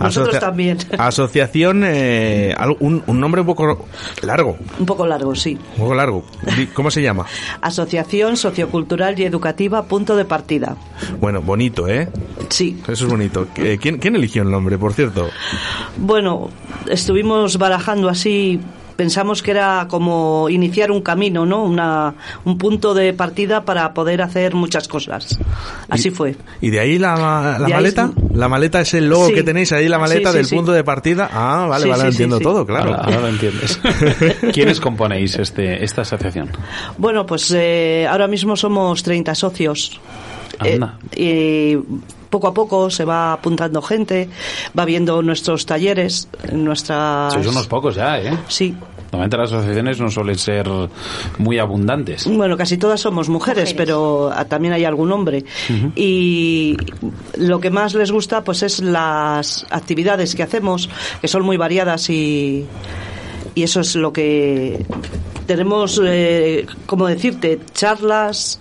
[0.00, 0.78] Nosotros también.
[0.98, 3.86] Asociación, eh, un, un nombre un poco
[4.22, 5.58] largo, Un poco largo, sí.
[5.74, 6.24] un poco largo.
[6.72, 7.26] ¿Cómo se llama?
[7.60, 10.76] Asociación Sociocultural y Educativa Punto de Partida.
[11.20, 12.08] Bueno, bonito, ¿eh?
[12.48, 12.80] Sí.
[12.88, 13.46] Eso es bonito.
[13.56, 15.28] Eh, ¿Quién, quién eligió el nombre, por cierto?
[15.98, 16.29] Bueno,
[16.88, 18.60] estuvimos barajando así
[18.96, 21.64] pensamos que era como iniciar un camino, ¿no?
[21.64, 22.12] Una,
[22.44, 25.38] un punto de partida para poder hacer muchas cosas.
[25.88, 26.36] Así fue.
[26.60, 28.10] ¿Y de ahí la, la De ahí maleta?
[28.30, 29.32] es- La maleta es el logo Sí.
[29.32, 30.54] que tenéis ahí, la maleta Sí, sí, del sí.
[30.56, 31.30] punto de partida.
[31.32, 32.42] Ah, vale, Sí, vale, entiendo sí.
[32.44, 32.90] todo, claro.
[32.90, 33.80] Ahora, ahora lo entiendes.
[34.52, 36.50] ¿Quiénes componéis este, esta asociación?
[36.98, 39.98] Bueno, pues eh, ahora mismo somos 30 socios.
[40.58, 40.98] Anda.
[41.12, 42.00] Eh, y
[42.30, 44.28] poco a poco se va apuntando gente,
[44.78, 47.34] va viendo nuestros talleres, nuestras...
[47.34, 48.38] Sois unos pocos ya, ¿eh?
[48.48, 48.74] Sí.
[49.12, 50.68] Normalmente las asociaciones no suelen ser
[51.38, 52.28] muy abundantes.
[52.28, 55.44] Bueno, casi todas somos mujeres, pero ah, también hay algún hombre.
[55.96, 56.76] Y
[57.36, 60.88] lo que más les gusta pues es las actividades que hacemos,
[61.20, 62.64] que son muy variadas y,
[63.60, 64.86] y eso es lo que
[65.44, 68.58] tenemos, eh, como decirte, charlas,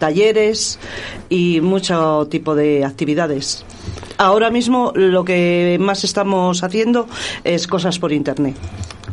[0.00, 0.80] talleres
[1.28, 3.64] y mucho tipo de actividades.
[4.18, 7.06] Ahora mismo lo que más estamos haciendo
[7.44, 8.56] es cosas por internet.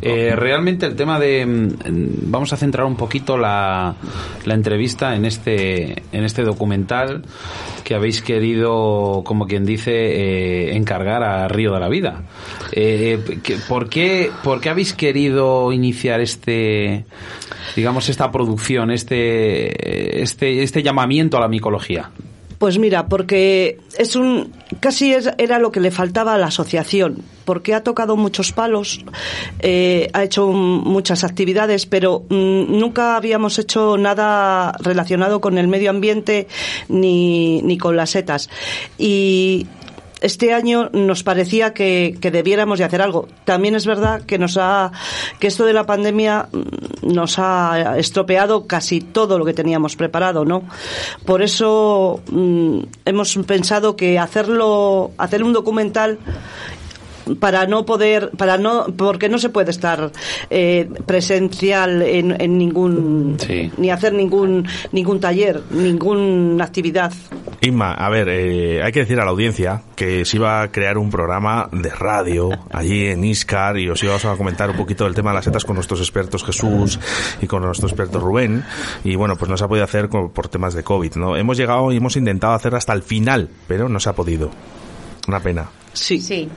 [0.00, 3.94] Eh, realmente el tema de mm, vamos a centrar un poquito la,
[4.44, 7.22] la entrevista en este en este documental
[7.84, 12.22] que habéis querido como quien dice eh, encargar a Río de la Vida.
[12.72, 13.18] Eh,
[13.68, 17.06] ¿por, qué, ¿por qué habéis querido iniciar este
[17.76, 22.10] digamos esta producción este este este llamamiento a la micología
[22.58, 27.22] Pues mira, porque es un casi es- era lo que le faltaba a la asociación,
[27.44, 29.04] porque ha tocado muchos palos,
[29.60, 35.90] eh, ha hecho muchas actividades, pero mm, nunca habíamos hecho nada relacionado con el medio
[35.90, 36.48] ambiente
[36.88, 38.50] ni, ni con las setas.
[38.98, 39.68] Y
[40.20, 43.28] este año nos parecía que, debiéramos de hacer algo.
[43.44, 44.92] También es verdad que nos ha,
[45.38, 50.44] que esto de la pandemia mm, nos ha estropeado casi todo lo que teníamos preparado,
[50.44, 50.62] ¿no?
[51.24, 56.18] Por eso mm, hemos pensado que hacerlo, hacer un documental
[57.36, 60.10] para no poder, para no, porque no se puede estar
[60.50, 63.70] eh, presencial en, en ningún, Sí.
[63.76, 67.12] ni hacer ningún, ningún taller, ninguna actividad.
[67.60, 70.96] Inma, a ver, eh, hay que decir a la audiencia que se iba a crear
[70.98, 75.14] un programa de radio allí en Iscar y os íbamos a comentar un poquito del
[75.14, 76.98] tema de las setas con nuestros expertos Jesús
[77.42, 78.64] y con nuestro experto Rubén.
[79.04, 81.36] Y bueno, pues no se ha podido hacer por temas de COVID, ¿no?
[81.36, 84.50] Hemos llegado y hemos intentado hacer hasta el final, pero no se ha podido.
[85.26, 85.66] Una pena.
[85.92, 86.20] Sí.
[86.20, 86.48] Sí,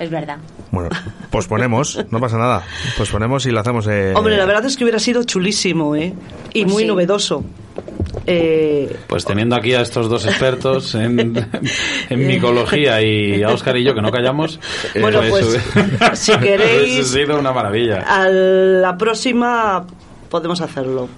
[0.00, 0.38] es verdad.
[0.70, 0.88] Bueno,
[1.30, 2.62] posponemos, no pasa nada.
[2.96, 3.86] Posponemos y lo hacemos.
[3.88, 6.14] Eh, Hombre, la verdad es que hubiera sido chulísimo, ¿eh?
[6.52, 6.88] Y Pues muy sí.
[6.88, 7.44] novedoso.
[8.26, 11.34] Eh, Pues teniendo aquí a estos dos expertos en,
[12.10, 14.60] en micología y a Óscar y yo que no callamos,
[15.00, 18.00] Bueno, pues, hubiese- si queréis- hubiese sido una maravilla.
[18.06, 19.84] a la próxima
[20.30, 21.08] podemos hacerlo.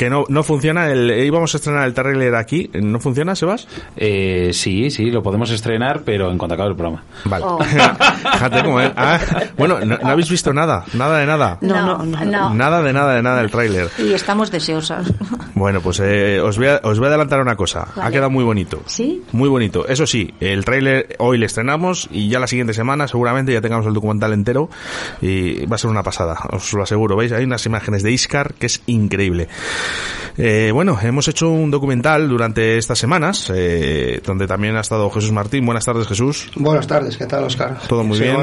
[0.00, 0.90] Que no, no funciona.
[0.90, 2.70] El, eh, íbamos a estrenar el trailer aquí.
[2.72, 3.68] ¿No funciona, Sebas?
[3.98, 7.04] Eh, sí, sí, lo podemos estrenar, pero en cuanto acabe el programa.
[7.26, 7.44] Vale.
[7.46, 7.62] Oh.
[8.32, 8.90] Fíjate cómo es.
[8.96, 9.20] Ah,
[9.58, 10.86] bueno, no, no habéis visto nada.
[10.94, 11.58] Nada de nada.
[11.60, 12.54] No, no, no.
[12.54, 13.90] Nada de nada de nada del tráiler.
[13.98, 15.12] Y estamos deseosas.
[15.52, 17.88] Bueno, pues eh, os, voy a, os voy a adelantar una cosa.
[18.00, 18.80] Ha quedado muy bonito.
[18.86, 19.22] ¿Sí?
[19.32, 19.86] Muy bonito.
[19.86, 23.84] Eso sí, el tráiler hoy le estrenamos y ya la siguiente semana seguramente ya tengamos
[23.86, 24.70] el documental entero
[25.20, 27.14] y va a ser una pasada, os lo aseguro.
[27.14, 27.32] ¿Veis?
[27.32, 29.48] Hay unas imágenes de Iscar que es increíble.
[30.36, 35.32] Eh, bueno, hemos hecho un documental durante estas semanas eh, donde también ha estado Jesús
[35.32, 35.66] Martín.
[35.66, 36.50] Buenas tardes, Jesús.
[36.54, 37.78] Buenas tardes, ¿qué tal, Oscar?
[37.88, 38.36] Todo muy bien.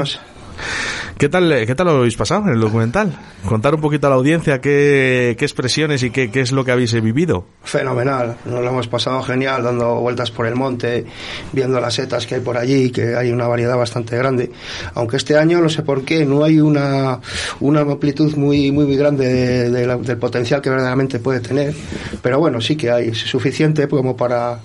[1.18, 3.12] ¿Qué tal, eh, ¿Qué tal lo habéis pasado en el documental?
[3.44, 6.92] Contar un poquito a la audiencia qué, qué expresiones y qué, es lo que habéis
[7.00, 7.44] vivido.
[7.64, 11.06] Fenomenal, nos lo hemos pasado genial dando vueltas por el monte,
[11.52, 14.52] viendo las setas que hay por allí, que hay una variedad bastante grande.
[14.94, 17.18] Aunque este año, no sé por qué, no hay una,
[17.60, 21.74] una amplitud muy, muy, muy grande de- de la- del potencial que verdaderamente puede tener.
[22.22, 24.60] Pero bueno, sí que hay suficiente como para,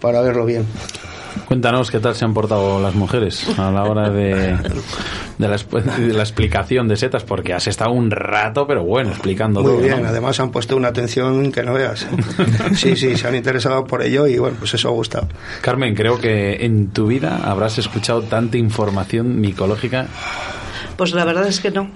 [0.00, 0.64] para verlo bien.
[1.52, 4.56] Cuéntanos qué tal se han portado las mujeres a la hora de,
[5.36, 9.10] de, la, exp- de la explicación de setas, porque has estado un rato, pero bueno,
[9.10, 9.82] explicando Muy todo.
[9.82, 10.08] bien, ¿no?
[10.08, 12.06] además han puesto una atención que no veas.
[12.74, 15.28] Sí, sí, se han interesado por ello y bueno, pues eso ha gustado.
[15.60, 20.06] Carmen, creo que en tu vida habrás escuchado tanta información micológica.
[20.96, 21.90] Pues la verdad es que no.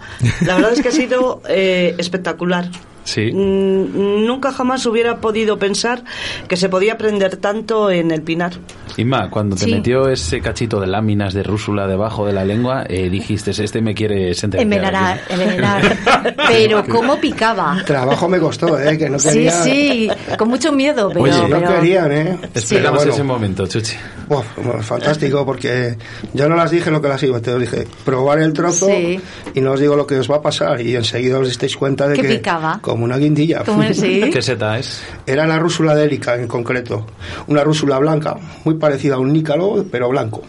[0.45, 2.69] La verdad es que ha sido eh, espectacular.
[3.07, 3.31] Sí.
[3.33, 6.03] Mm, Nunca jamás hubiera podido pensar
[6.49, 8.53] que se podía aprender tanto en el Pinar.
[8.97, 9.73] Inma, cuando te Sí.
[9.75, 13.95] metió ese cachito de láminas de rúsula debajo de la lengua, eh, dijiste, este me
[13.95, 14.63] quiere sentenciar.
[14.63, 15.33] Envenenar, aquí".
[15.35, 15.97] envenenar.
[16.49, 17.83] Pero cómo picaba.
[17.87, 18.99] Trabajo me costó, ¿eh?
[18.99, 19.53] Que no Sí, quería...
[19.53, 21.23] sí, con mucho miedo, pero...
[21.23, 22.39] Oye, No pero- querían, ¿eh?
[22.55, 23.95] Esperamos ese bueno, momento, Chuchi.
[24.29, 25.97] Bueno, fantástico, porque
[26.35, 29.21] yo no las dije lo que las iba, te lo dije, probar el trozo Sí.
[29.55, 32.09] y no os digo lo que os va a pasar y enseguida os disteis cuenta
[32.09, 32.29] de Que que...
[32.37, 32.79] picaba.
[32.83, 33.65] Como una guindilla.
[33.65, 34.29] Como sí.
[34.33, 35.03] ¿Qué seta es?
[35.27, 37.07] Era la rúsula délica en concreto,
[37.47, 40.43] una rúsula blanca, muy parecida a un nícalo, pero blanco.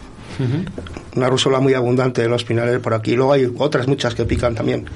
[1.16, 3.16] Una rusola muy abundante en los pinares por aquí.
[3.16, 4.86] Luego hay otras muchas que pican también.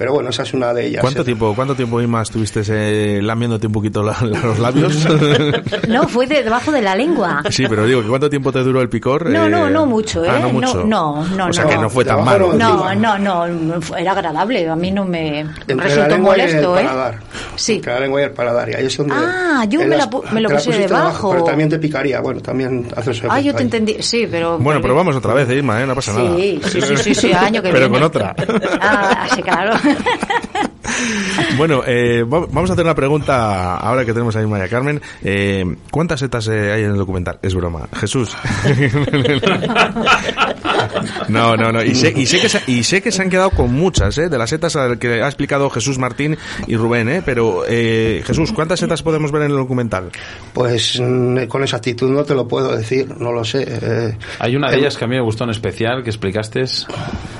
[0.00, 1.02] Pero bueno, esa es una de ellas.
[1.02, 5.06] ¿Cuánto Eh, tiempo, cuánto tiempo más estuviste eh, lamiéndote un poquito la- los labios?
[5.88, 7.42] No, fue de debajo de la lengua.
[7.50, 9.28] sí, pero digo, ¿cuánto tiempo te duró el picor?
[9.28, 10.28] No, Eh, no, no mucho, ¿eh?
[10.30, 10.84] Ah, no mucho.
[10.86, 11.70] No, no, O sea no.
[11.70, 12.52] que no fue tan Debajo malo.
[12.54, 14.66] no, No, no, no, era agradable.
[14.70, 16.84] A mí no me Entre la resultó lengua y el molesto, ¿eh?
[16.84, 17.18] paladar.
[17.56, 17.74] Sí.
[17.74, 18.70] Entre la lengua y el paladar.
[18.70, 20.88] Y ahí es donde Ah, yo me la las- pu- me lo la puse pusiste
[20.88, 21.30] debajo.
[21.32, 22.20] Pero también te picaría.
[22.22, 23.64] Bueno, también hace su Ah, yo te ahí.
[23.64, 23.96] entendí.
[24.00, 24.58] Sí, pero.
[24.58, 25.86] Bueno, pero vamos otra vez, eh, Irma, ¿eh?
[25.86, 26.34] no pasa nada.
[26.36, 27.94] Sí, sí, sí, sí, sí, año que Pero viene.
[27.98, 28.34] con otra.
[28.80, 29.74] Ah, sí, claro.
[31.56, 34.68] Bueno, eh, va- vamos a hacer una pregunta ahora que tenemos a Irma y a
[34.68, 35.00] Carmen.
[35.22, 37.38] Eh, ¿Cuántas setas eh, hay en el documental?
[37.42, 37.88] Es broma.
[37.94, 38.30] Jesús.
[41.28, 41.82] no, no, no.
[41.82, 44.28] Y sé, y sé que se, y sé que se han quedado con muchas, ¿eh?
[44.28, 46.36] De las setas al que ha explicado Jesús Martín
[46.66, 47.22] y Rubén, ¿eh?
[47.24, 50.10] Pero, eh, Jesús, ¿cuántas setas podemos ver en el documental?
[50.52, 53.64] Pues mm, con exactitud no te lo puedo decir, no lo sé.
[53.66, 56.64] eh, Hay una de eh, ellas que a mí me gustó en especial, que explicaste,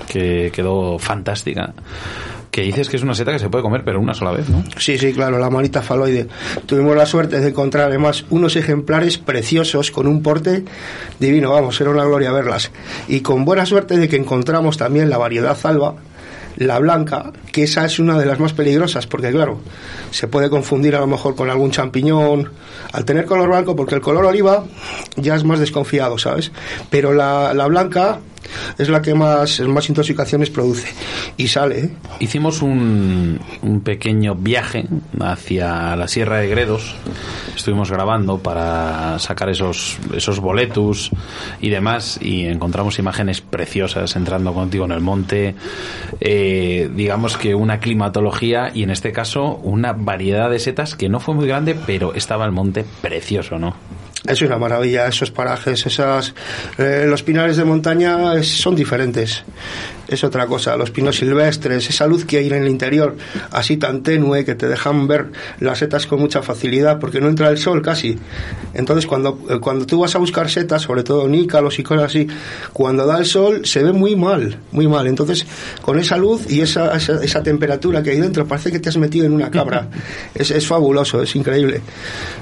[0.08, 1.72] que quedó fantástica.
[2.50, 4.64] Que dices que es una seta que se puede comer, pero una sola vez, ¿no?
[4.76, 6.26] Sí, sí, claro, la manita faloide.
[6.66, 10.64] Tuvimos la suerte de encontrar además unos ejemplares preciosos con un porte
[11.20, 12.70] divino, vamos, era una gloria verlas.
[13.06, 15.94] Y con buena suerte de que encontramos también la variedad alba,
[16.56, 19.60] la blanca, que esa es una de las más peligrosas, porque claro,
[20.10, 22.50] se puede confundir a lo mejor con algún champiñón,
[22.92, 24.64] al tener color blanco, porque el color oliva
[25.16, 26.52] ya es más desconfiado, ¿sabes?
[26.90, 28.20] Pero la, la blanca
[28.78, 30.88] es la que más, más intoxicaciones produce
[31.36, 31.90] y sale, ¿eh?
[32.20, 34.86] Hicimos un, un pequeño viaje
[35.20, 36.94] hacia la Sierra de Gredos.
[37.56, 41.10] Estuvimos grabando para sacar esos, esos boletus
[41.60, 45.54] y demás y encontramos imágenes preciosas entrando contigo en el monte.
[46.20, 51.20] Eh, digamos que una climatología y en este caso una variedad de setas que no
[51.20, 53.74] fue muy grande, pero estaba el monte precioso, ¿no?
[54.26, 56.34] Es una maravilla, esos parajes, esas,
[56.76, 59.42] eh, los pinares de montaña es- son diferentes.
[60.08, 63.16] Es otra cosa, los pinos silvestres, esa luz que hay en el interior,
[63.52, 65.26] así tan tenue que te dejan ver
[65.60, 68.18] las setas con mucha facilidad, porque no entra el sol casi.
[68.74, 72.26] Entonces, cuando, eh, cuando tú vas a buscar setas, sobre todo nícalos y cosas así,
[72.72, 75.06] cuando da el sol se ve muy mal, muy mal.
[75.06, 75.46] Entonces,
[75.80, 78.96] con esa luz y esa, esa, esa temperatura que hay dentro, parece que te has
[78.96, 79.88] metido en una cabra.
[80.34, 81.80] es, es fabuloso, es increíble.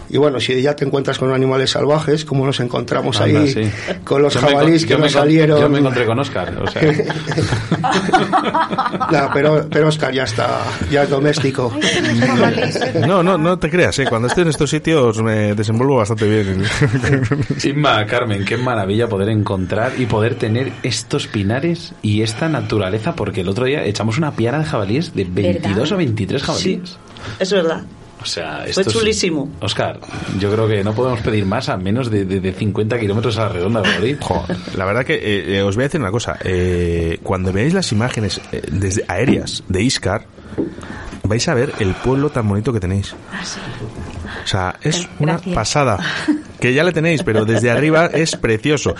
[0.08, 3.70] Y bueno, si ya te encuentras con animales salvajes, como nos encontramos Anda, ahí, sí.
[4.04, 5.60] con los Yo me jabalíes que me nos encon- salieron.
[5.60, 6.82] Yo me encontré con Oscar, o sea,
[9.32, 10.60] pero, pero Oscar ya está,
[10.90, 11.72] ya es doméstico.
[13.06, 14.06] No, no, no te creas, ¿eh?
[14.08, 16.64] Cuando estoy en estos sitios me desenvuelvo bastante bien.
[17.64, 23.42] Inma, Carmen, qué maravilla poder encontrar y poder tener estos pinares y esta naturaleza, porque
[23.42, 25.92] el otro día echamos una piara de jabalíes de 22 ¿Verdad?
[25.92, 26.96] o 23 Sí, jabalíes.
[27.38, 27.82] es verdad.
[28.20, 29.48] O sea, Fue esto es- chulísimo.
[29.60, 30.00] Oscar,
[30.38, 33.42] yo creo que no podemos pedir más a menos de, de- de 50 kilómetros a
[33.44, 34.16] la redonda, Madrid.
[34.76, 36.36] La verdad que eh, eh, os voy a decir una cosa.
[36.44, 40.24] eh, cuando veáis las imágenes eh, desde aéreas de Iscar,
[41.22, 43.12] vais a ver el pueblo tan bonito que tenéis.
[43.12, 45.54] O sea, es Eh, una gracias.
[45.54, 45.98] pasada.
[46.60, 48.94] Que ya le tenéis, pero desde arriba es precioso.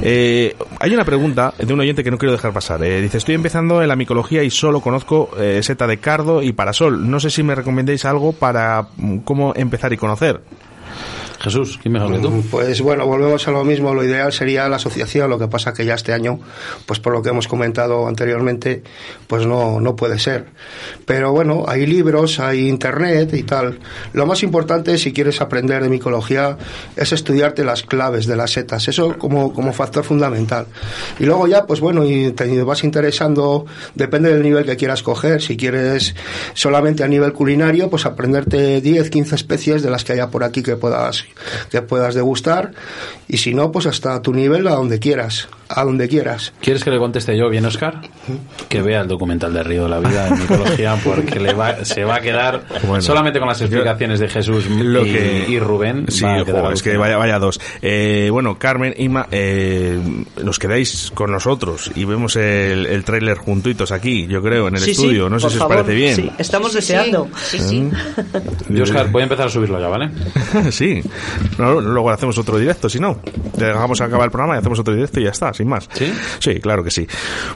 [0.00, 2.82] Eh, hay una pregunta de un oyente que no quiero dejar pasar.
[2.82, 6.52] Eh, dice, estoy empezando en la micología y solo conozco eh, seta de cardo y
[6.52, 7.10] parasol.
[7.10, 10.40] No sé si me recomendéis algo para mm, cómo empezar y conocer.
[11.42, 12.44] Jesús, ¿quién mejor que tú?
[12.52, 13.92] Pues bueno, volvemos a lo mismo.
[13.92, 15.28] Lo ideal sería la asociación.
[15.28, 16.38] Lo que pasa que ya este año,
[16.86, 18.84] pues por lo que hemos comentado anteriormente,
[19.26, 20.46] pues no, no puede ser.
[21.04, 23.80] Pero bueno, hay libros, hay internet y tal.
[24.12, 26.58] Lo más importante, si quieres aprender de micología,
[26.94, 28.86] es estudiarte las claves de las setas.
[28.86, 30.66] Eso como, como factor fundamental.
[31.18, 33.66] Y luego ya, pues bueno, y te vas interesando,
[33.96, 35.42] depende del nivel que quieras coger.
[35.42, 36.14] Si quieres
[36.54, 40.62] solamente a nivel culinario, pues aprenderte 10, 15 especies de las que haya por aquí
[40.62, 41.24] que puedas
[41.70, 42.72] que puedas degustar.
[43.28, 46.90] Y si no pues hasta tu nivel a donde quieras a donde quieras ¿Quieres que
[46.90, 48.00] le conteste yo bien, Oscar?
[48.68, 52.04] Que vea el documental de Río de la Vida en micología porque le va, se
[52.04, 53.00] va a quedar Bueno.
[53.02, 56.06] solamente con las explicaciones de Jesús Lo y, que- y Rubén.
[56.08, 57.60] Sí, va a quedar jo, es que vaya, vaya dos.
[57.80, 59.98] Eh, bueno, Carmen, Inma, eh,
[60.42, 64.80] nos quedáis con nosotros y vemos el, el tráiler juntitos aquí, yo creo, en el
[64.80, 65.28] Sí, sí, estudio.
[65.28, 66.16] no sé si os parece bien.
[66.16, 67.28] sí, estamos deseando.
[67.42, 67.88] Sí, sí.
[68.68, 70.10] Y Oscar, voy a empezar a subirlo ya, ¿vale?
[70.70, 71.02] sí.
[71.58, 73.18] No, luego hacemos otro directo, si no.
[73.56, 75.88] Dejamos acabar el programa y hacemos otro directo y ya está, sin más.
[75.92, 76.12] ¿Sí?
[76.40, 77.06] Sí, claro que sí.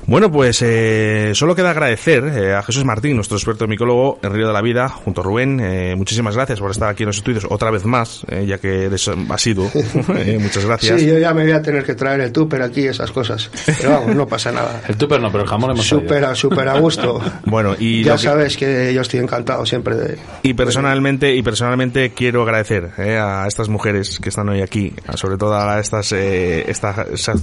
[0.06, 4.46] Bueno, pues eh, solo queda agradecer eh, a Jesús Martín, nuestro experto micólogo en Río
[4.46, 5.60] de la Vida, junto a Rubén.
[5.60, 8.88] eh, muchísimas gracias por estar aquí en los estudios otra vez más, eh, ya que
[9.30, 9.70] asiduo.
[10.16, 11.00] Eh, muchas gracias.
[11.00, 13.50] Sí, yo ya me voy a tener que traer el tupper aquí y esas cosas.
[13.66, 14.80] Pero vamos, no pasa nada.
[14.88, 15.86] El tupper no, pero el jamón hemos.
[15.86, 17.20] Súper, a- súper a gusto.
[17.44, 20.18] Bueno, y ya que- sabes que yo estoy encantado siempre de...
[20.42, 25.16] Y personalmente, y personalmente quiero agradecer eh, a estas mujeres que están hoy aquí, a-
[25.16, 27.34] sobre todo a estas, eh, esta esa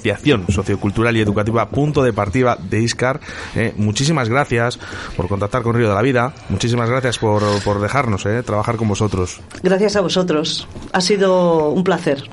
[0.00, 3.20] asociación sociocultural y educativa Punto de Partida de Iscar.
[3.54, 4.78] eh, muchísimas gracias
[5.16, 6.32] por contactar con Río de la Vida.
[6.48, 9.40] Muchísimas gracias por, por dejarnos eh, trabajar con vosotros.
[9.62, 10.66] Gracias a vosotros.
[10.92, 12.24] Ha sido un placer.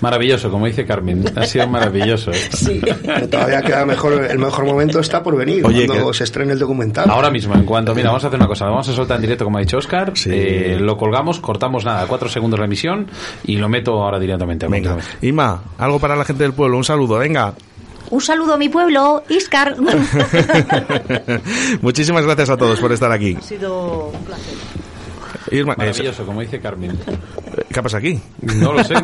[0.00, 1.24] Maravilloso, como dice Carmen.
[1.36, 2.30] Ha sido maravilloso.
[2.30, 2.34] ¿eh?
[2.52, 2.80] Sí.
[3.04, 6.52] Pero todavía queda mejor, el mejor momento está por venir, Oye, cuando que- se estrene
[6.52, 7.08] el documental.
[7.10, 9.22] Ahora mismo, en cuanto, mira, vamos a hacer una cosa, lo vamos a soltar en
[9.22, 10.30] directo como ha dicho Oscar, Sí.
[10.32, 13.06] eh, lo colgamos, cortamos nada, cuatro segundos la emisión
[13.44, 14.66] y lo meto ahora directamente.
[14.68, 17.54] Venga, Ima, algo para la gente del pueblo, un saludo, venga.
[18.08, 19.74] Un saludo a mi pueblo, Iscar.
[21.82, 23.36] Muchísimas gracias a todos por estar aquí.
[23.38, 24.54] Ha sido un placer.
[25.50, 26.98] Irma, eh, Maravilloso, como dice Carmen.
[27.72, 28.18] ¿Qué pasa aquí?
[28.42, 28.94] No lo sé.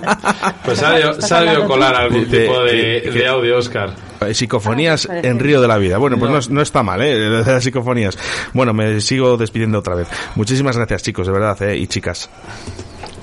[0.64, 0.92] Pues ha
[1.40, 3.90] debido colar algún De- tipo de, de- de audio, Oscar.
[4.20, 5.98] Eh, Psicofonías en Río de la Vida.
[5.98, 7.42] Bueno, pues no, es- no está mal, ¿eh?
[7.44, 8.16] Las psicofonías.
[8.52, 10.08] Bueno, me sigo despidiendo otra vez.
[10.34, 11.76] Muchísimas gracias, chicos, de verdad, ¿eh?
[11.76, 12.28] Y chicas.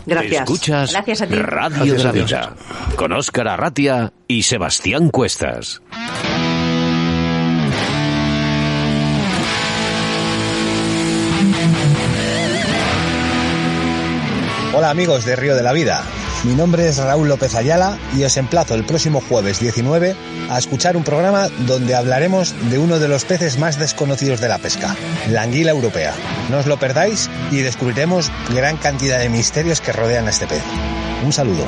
[0.06, 0.42] Gracias.
[0.42, 1.36] Escuchas Gracias a ti.
[1.36, 2.56] Radio de la Vida
[2.96, 5.82] con Óscar Arratia y Sebastián Cuestas.
[14.80, 16.02] Hola amigos de Río de la Vida,
[16.46, 20.16] mi nombre es Raúl López Ayala y os emplazo el próximo jueves 19
[20.50, 24.58] a escuchar un programa donde hablaremos de uno de los peces más desconocidos de la
[24.58, 24.96] pesca,
[25.30, 26.14] la anguila europea.
[26.50, 30.64] No os lo perdáis y descubriremos gran cantidad de misterios que rodean a este pez.
[31.26, 31.66] Un saludo.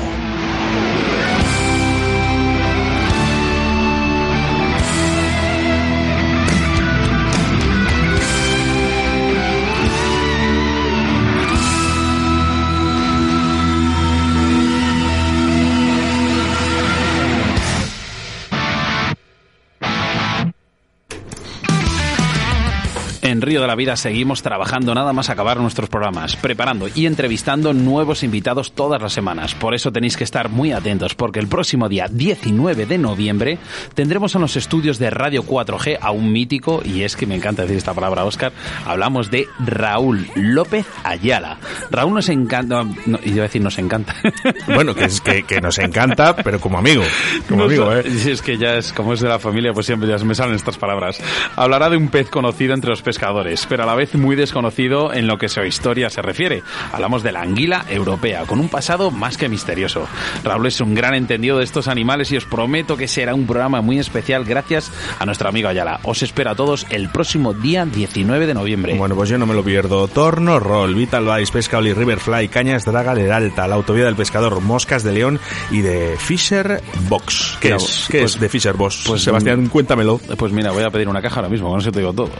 [23.52, 28.22] Río de la Vida seguimos trabajando nada más acabar nuestros programas, preparando y entrevistando nuevos
[28.22, 29.54] invitados todas las semanas.
[29.54, 33.58] Por eso tenéis que estar muy atentos, porque el próximo día 19 de noviembre
[33.92, 37.60] tendremos en los estudios de Radio 4G a un mítico, y es que me encanta
[37.60, 38.52] decir esta palabra, Oscar,
[38.86, 41.58] hablamos de Raúl López Ayala.
[41.90, 44.14] Raúl nos encanta, no, iba a decir nos encanta.
[44.66, 47.02] Bueno, que, es, que, que nos encanta, pero como amigo.
[47.48, 48.04] Como No amigo, ¿eh?
[48.06, 50.78] Es que ya es como es de la familia, pues siempre ya me salen estas
[50.78, 51.20] palabras.
[51.56, 55.26] Hablará de un pez conocido entre los pescadores, pero a la vez muy desconocido en
[55.26, 56.62] lo que su historia se refiere.
[56.92, 60.06] Hablamos de la anguila europea, con un pasado más que misterioso.
[60.44, 63.80] Raúl es un gran entendido de estos animales y os prometo que será un programa
[63.80, 66.00] muy especial gracias a nuestro amigo Ayala.
[66.04, 68.94] Os espero a todos el próximo día 19 de noviembre.
[68.96, 70.06] Bueno, pues yo no me lo pierdo.
[70.08, 75.02] Torno Roll, Vital Vice, Pesca Oli, Riverfly, Cañas Draga Leralta, La Autovía del Pescador, Moscas
[75.02, 75.40] de León
[75.70, 77.58] y de Fisher Box.
[77.60, 78.06] ¿Qué es?
[78.10, 79.04] ¿Qué pues- es de Fisher Box?
[79.06, 80.20] pues, Sebastián, cuéntamelo.
[80.36, 82.30] Pues mira, voy a pedir una caja ahora mismo, con eso te digo todo.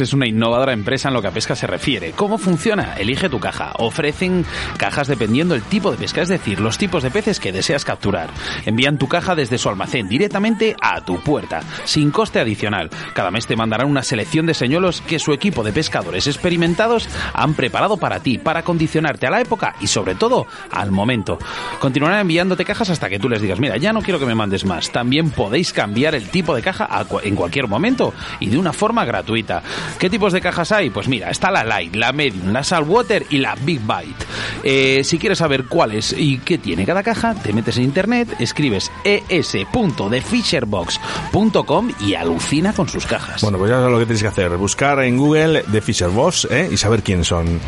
[0.00, 2.12] Es una innovadora empresa en lo que a pesca se refiere.
[2.12, 2.94] ¿Cómo funciona?
[2.94, 3.72] Elige tu caja.
[3.78, 4.44] Ofrecen
[4.76, 8.30] cajas dependiendo del tipo de pesca, es decir, los tipos de peces que deseas capturar.
[8.64, 12.90] Envían tu caja desde su almacén directamente a tu puerta, sin coste adicional.
[13.14, 17.54] Cada mes te mandarán una selección de señuelos que su equipo de pescadores experimentados han
[17.54, 21.38] preparado para ti, para condicionarte a la época y sobre todo al momento.
[21.80, 24.64] Continuarán enviándote cajas hasta que tú les digas, mira, ya no quiero que me mandes
[24.64, 24.90] más.
[24.90, 26.88] También podéis cambiar el tipo de caja
[27.22, 29.62] en cualquier momento y de una forma gratuita.
[29.98, 30.90] ¿Qué tipos de cajas hay?
[30.90, 34.24] Pues mira, está la Light, la Medium, la Saltwater y la Big Bite.
[34.62, 38.92] Eh, si quieres saber cuáles y qué tiene cada caja, te metes en internet, escribes
[39.04, 43.42] es.thefisherbox.com y alucina con sus cajas.
[43.42, 44.56] Bueno, pues ya sabes lo que tenéis que hacer.
[44.56, 46.68] Buscar en Google de Fisher Box ¿eh?
[46.70, 47.60] y saber quiénes son.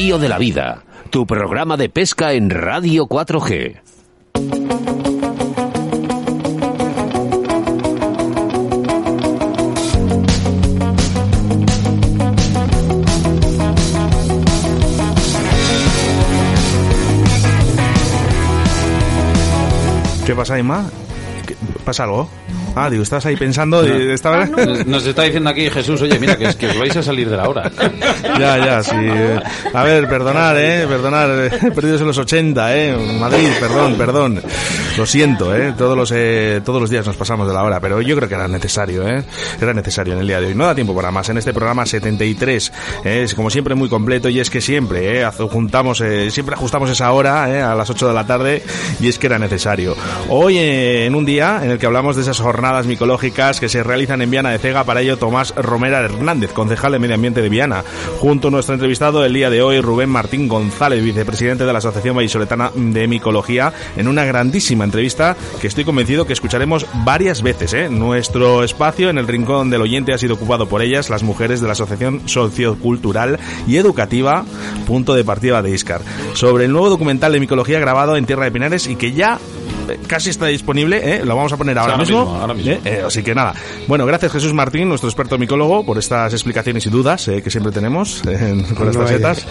[0.00, 3.80] Río de la Vida, tu programa de pesca en Radio 4G.
[20.26, 20.90] ¿Qué pasa, Emma?
[21.46, 22.28] ¿Qué- ¿Pasa algo?
[22.74, 23.84] Ah, digo, estás ahí pensando.
[23.86, 26.96] y estaba- Nos- Nos está diciendo aquí Jesús, oye, mira, que, es que os vais
[26.96, 27.70] a salir de la hora.
[28.38, 28.94] ya, ya, sí.
[28.96, 29.40] eh.
[29.74, 31.28] A ver, perdonar, eh, perdonar.
[31.30, 32.96] eh, Perdidos en los 80, eh.
[33.18, 34.42] Madrid, perdón, perdón.
[34.96, 35.74] Lo siento, eh.
[35.76, 38.34] Todos los, eh, todos los días nos pasamos de la hora, pero yo creo que
[38.34, 39.24] era necesario, eh.
[39.60, 40.54] Era necesario en el día de hoy.
[40.54, 41.28] No da tiempo para más.
[41.30, 42.72] En este programa 73,
[43.04, 46.90] eh, es como siempre muy completo y es que siempre, eh, juntamos, eh, siempre ajustamos
[46.90, 48.62] esa hora, eh, a las 8 de la tarde
[49.00, 49.96] y es que era necesario.
[50.28, 53.84] Hoy, eh, en un día en el que hablamos de esas jornadas micológicas que se
[53.84, 57.48] realizan en Viana de Cega, para ello Tomás Romera Hernández, concejal de Medio Ambiente de
[57.48, 57.84] Viana,
[58.18, 62.16] junto a nuestro entrevistado el día de hoy, Rubén Martín González, vicepresidente de la Asociación
[62.16, 67.74] Vallisoletana de Micología, en una grandísima entrevista que estoy convencido que escucharemos varias veces.
[67.74, 67.88] ¿eh?
[67.88, 71.68] Nuestro espacio en el rincón del oyente ha sido ocupado por ellas, las mujeres de
[71.68, 73.38] la Asociación Sociocultural
[73.68, 74.44] y Educativa,
[74.84, 76.00] punto de partida de Iscar,
[76.34, 79.38] sobre el nuevo documental de micología grabado en Tierra de Pinares y que ya
[79.88, 81.24] eh, casi está disponible, ¿eh?
[81.24, 82.20] lo vamos a poner ahora, ahora mismo.
[82.24, 82.72] mismo, ahora mismo.
[82.72, 82.80] ¿eh?
[82.84, 83.54] Eh, así que nada.
[83.86, 87.72] Bueno, gracias Jesús Martín, nuestro experto micólogo, por estas explicaciones y dudas eh, que siempre
[87.72, 89.46] tenemos eh, con No hay- tarjetas.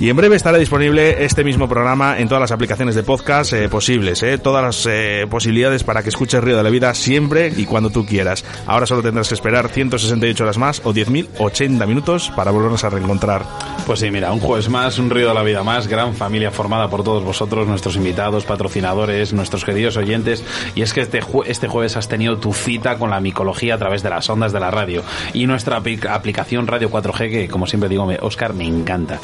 [0.00, 3.68] Y en breve estará disponible este mismo programa en todas las aplicaciones de podcast eh,
[3.68, 7.64] posibles, eh, todas las eh, posibilidades para que escuches Río de la Vida siempre y
[7.64, 8.44] cuando tú quieras.
[8.66, 13.44] Ahora solo tendrás que esperar 168 horas más o 10.080 minutos para volvernos a reencontrar.
[13.86, 16.88] Pues sí, mira, un jueves más, un río de la vida más, gran familia formada
[16.88, 20.42] por todos vosotros, nuestros invitados, patrocinadores, nuestros queridos oyentes.
[20.74, 23.78] Y es que este, jue- este jueves has tenido tu cita con la micología a
[23.78, 25.02] través de las ondas de la radio
[25.34, 29.20] y nuestra apli- aplicación Radio 4G, que como siempre digo, me, Oscar, me encanta.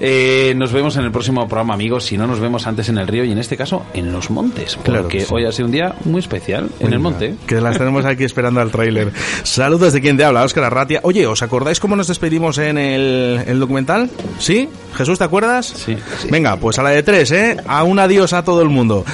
[0.00, 2.04] Eh, nos vemos en el próximo programa, amigos.
[2.04, 4.76] Si no nos vemos antes en el río y en este caso en los montes,
[4.76, 5.26] porque Claro que sí.
[5.30, 7.34] hoy ha sido un día muy especial en el monte.
[7.46, 9.12] Que las tenemos aquí esperando al tráiler.
[9.42, 11.00] Saludos de quien te habla, Óscar Arratia.
[11.02, 14.10] Oye, ¿os acordáis cómo nos despedimos en el, el documental?
[14.38, 14.68] ¿Sí?
[14.94, 15.66] Jesús, ¿te acuerdas?
[15.66, 15.96] Sí.
[16.30, 17.56] Venga, pues a la de tres, ¿eh?
[17.66, 19.04] A un adiós a todo el mundo.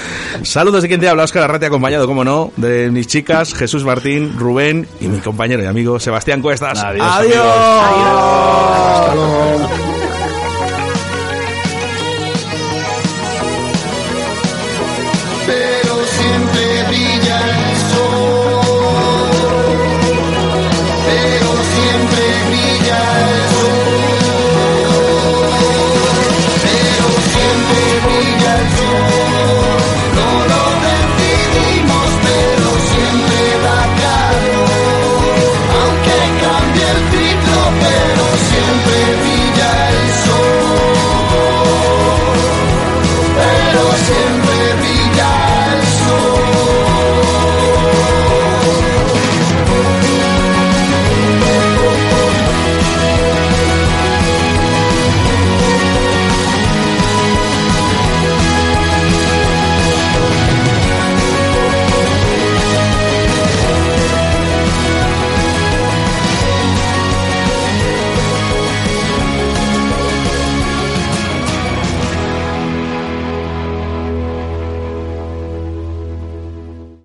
[0.43, 4.39] Saludos de quien te habla, Óscar Arratia, acompañado, como no, de mis chicas, Jesús Martín,
[4.39, 6.83] Rubén y mi compañero y amigo Sebastián Cuestas.
[6.83, 7.47] Adiós, ¡Adiós!
[8.97, 10.02] Hasta luego.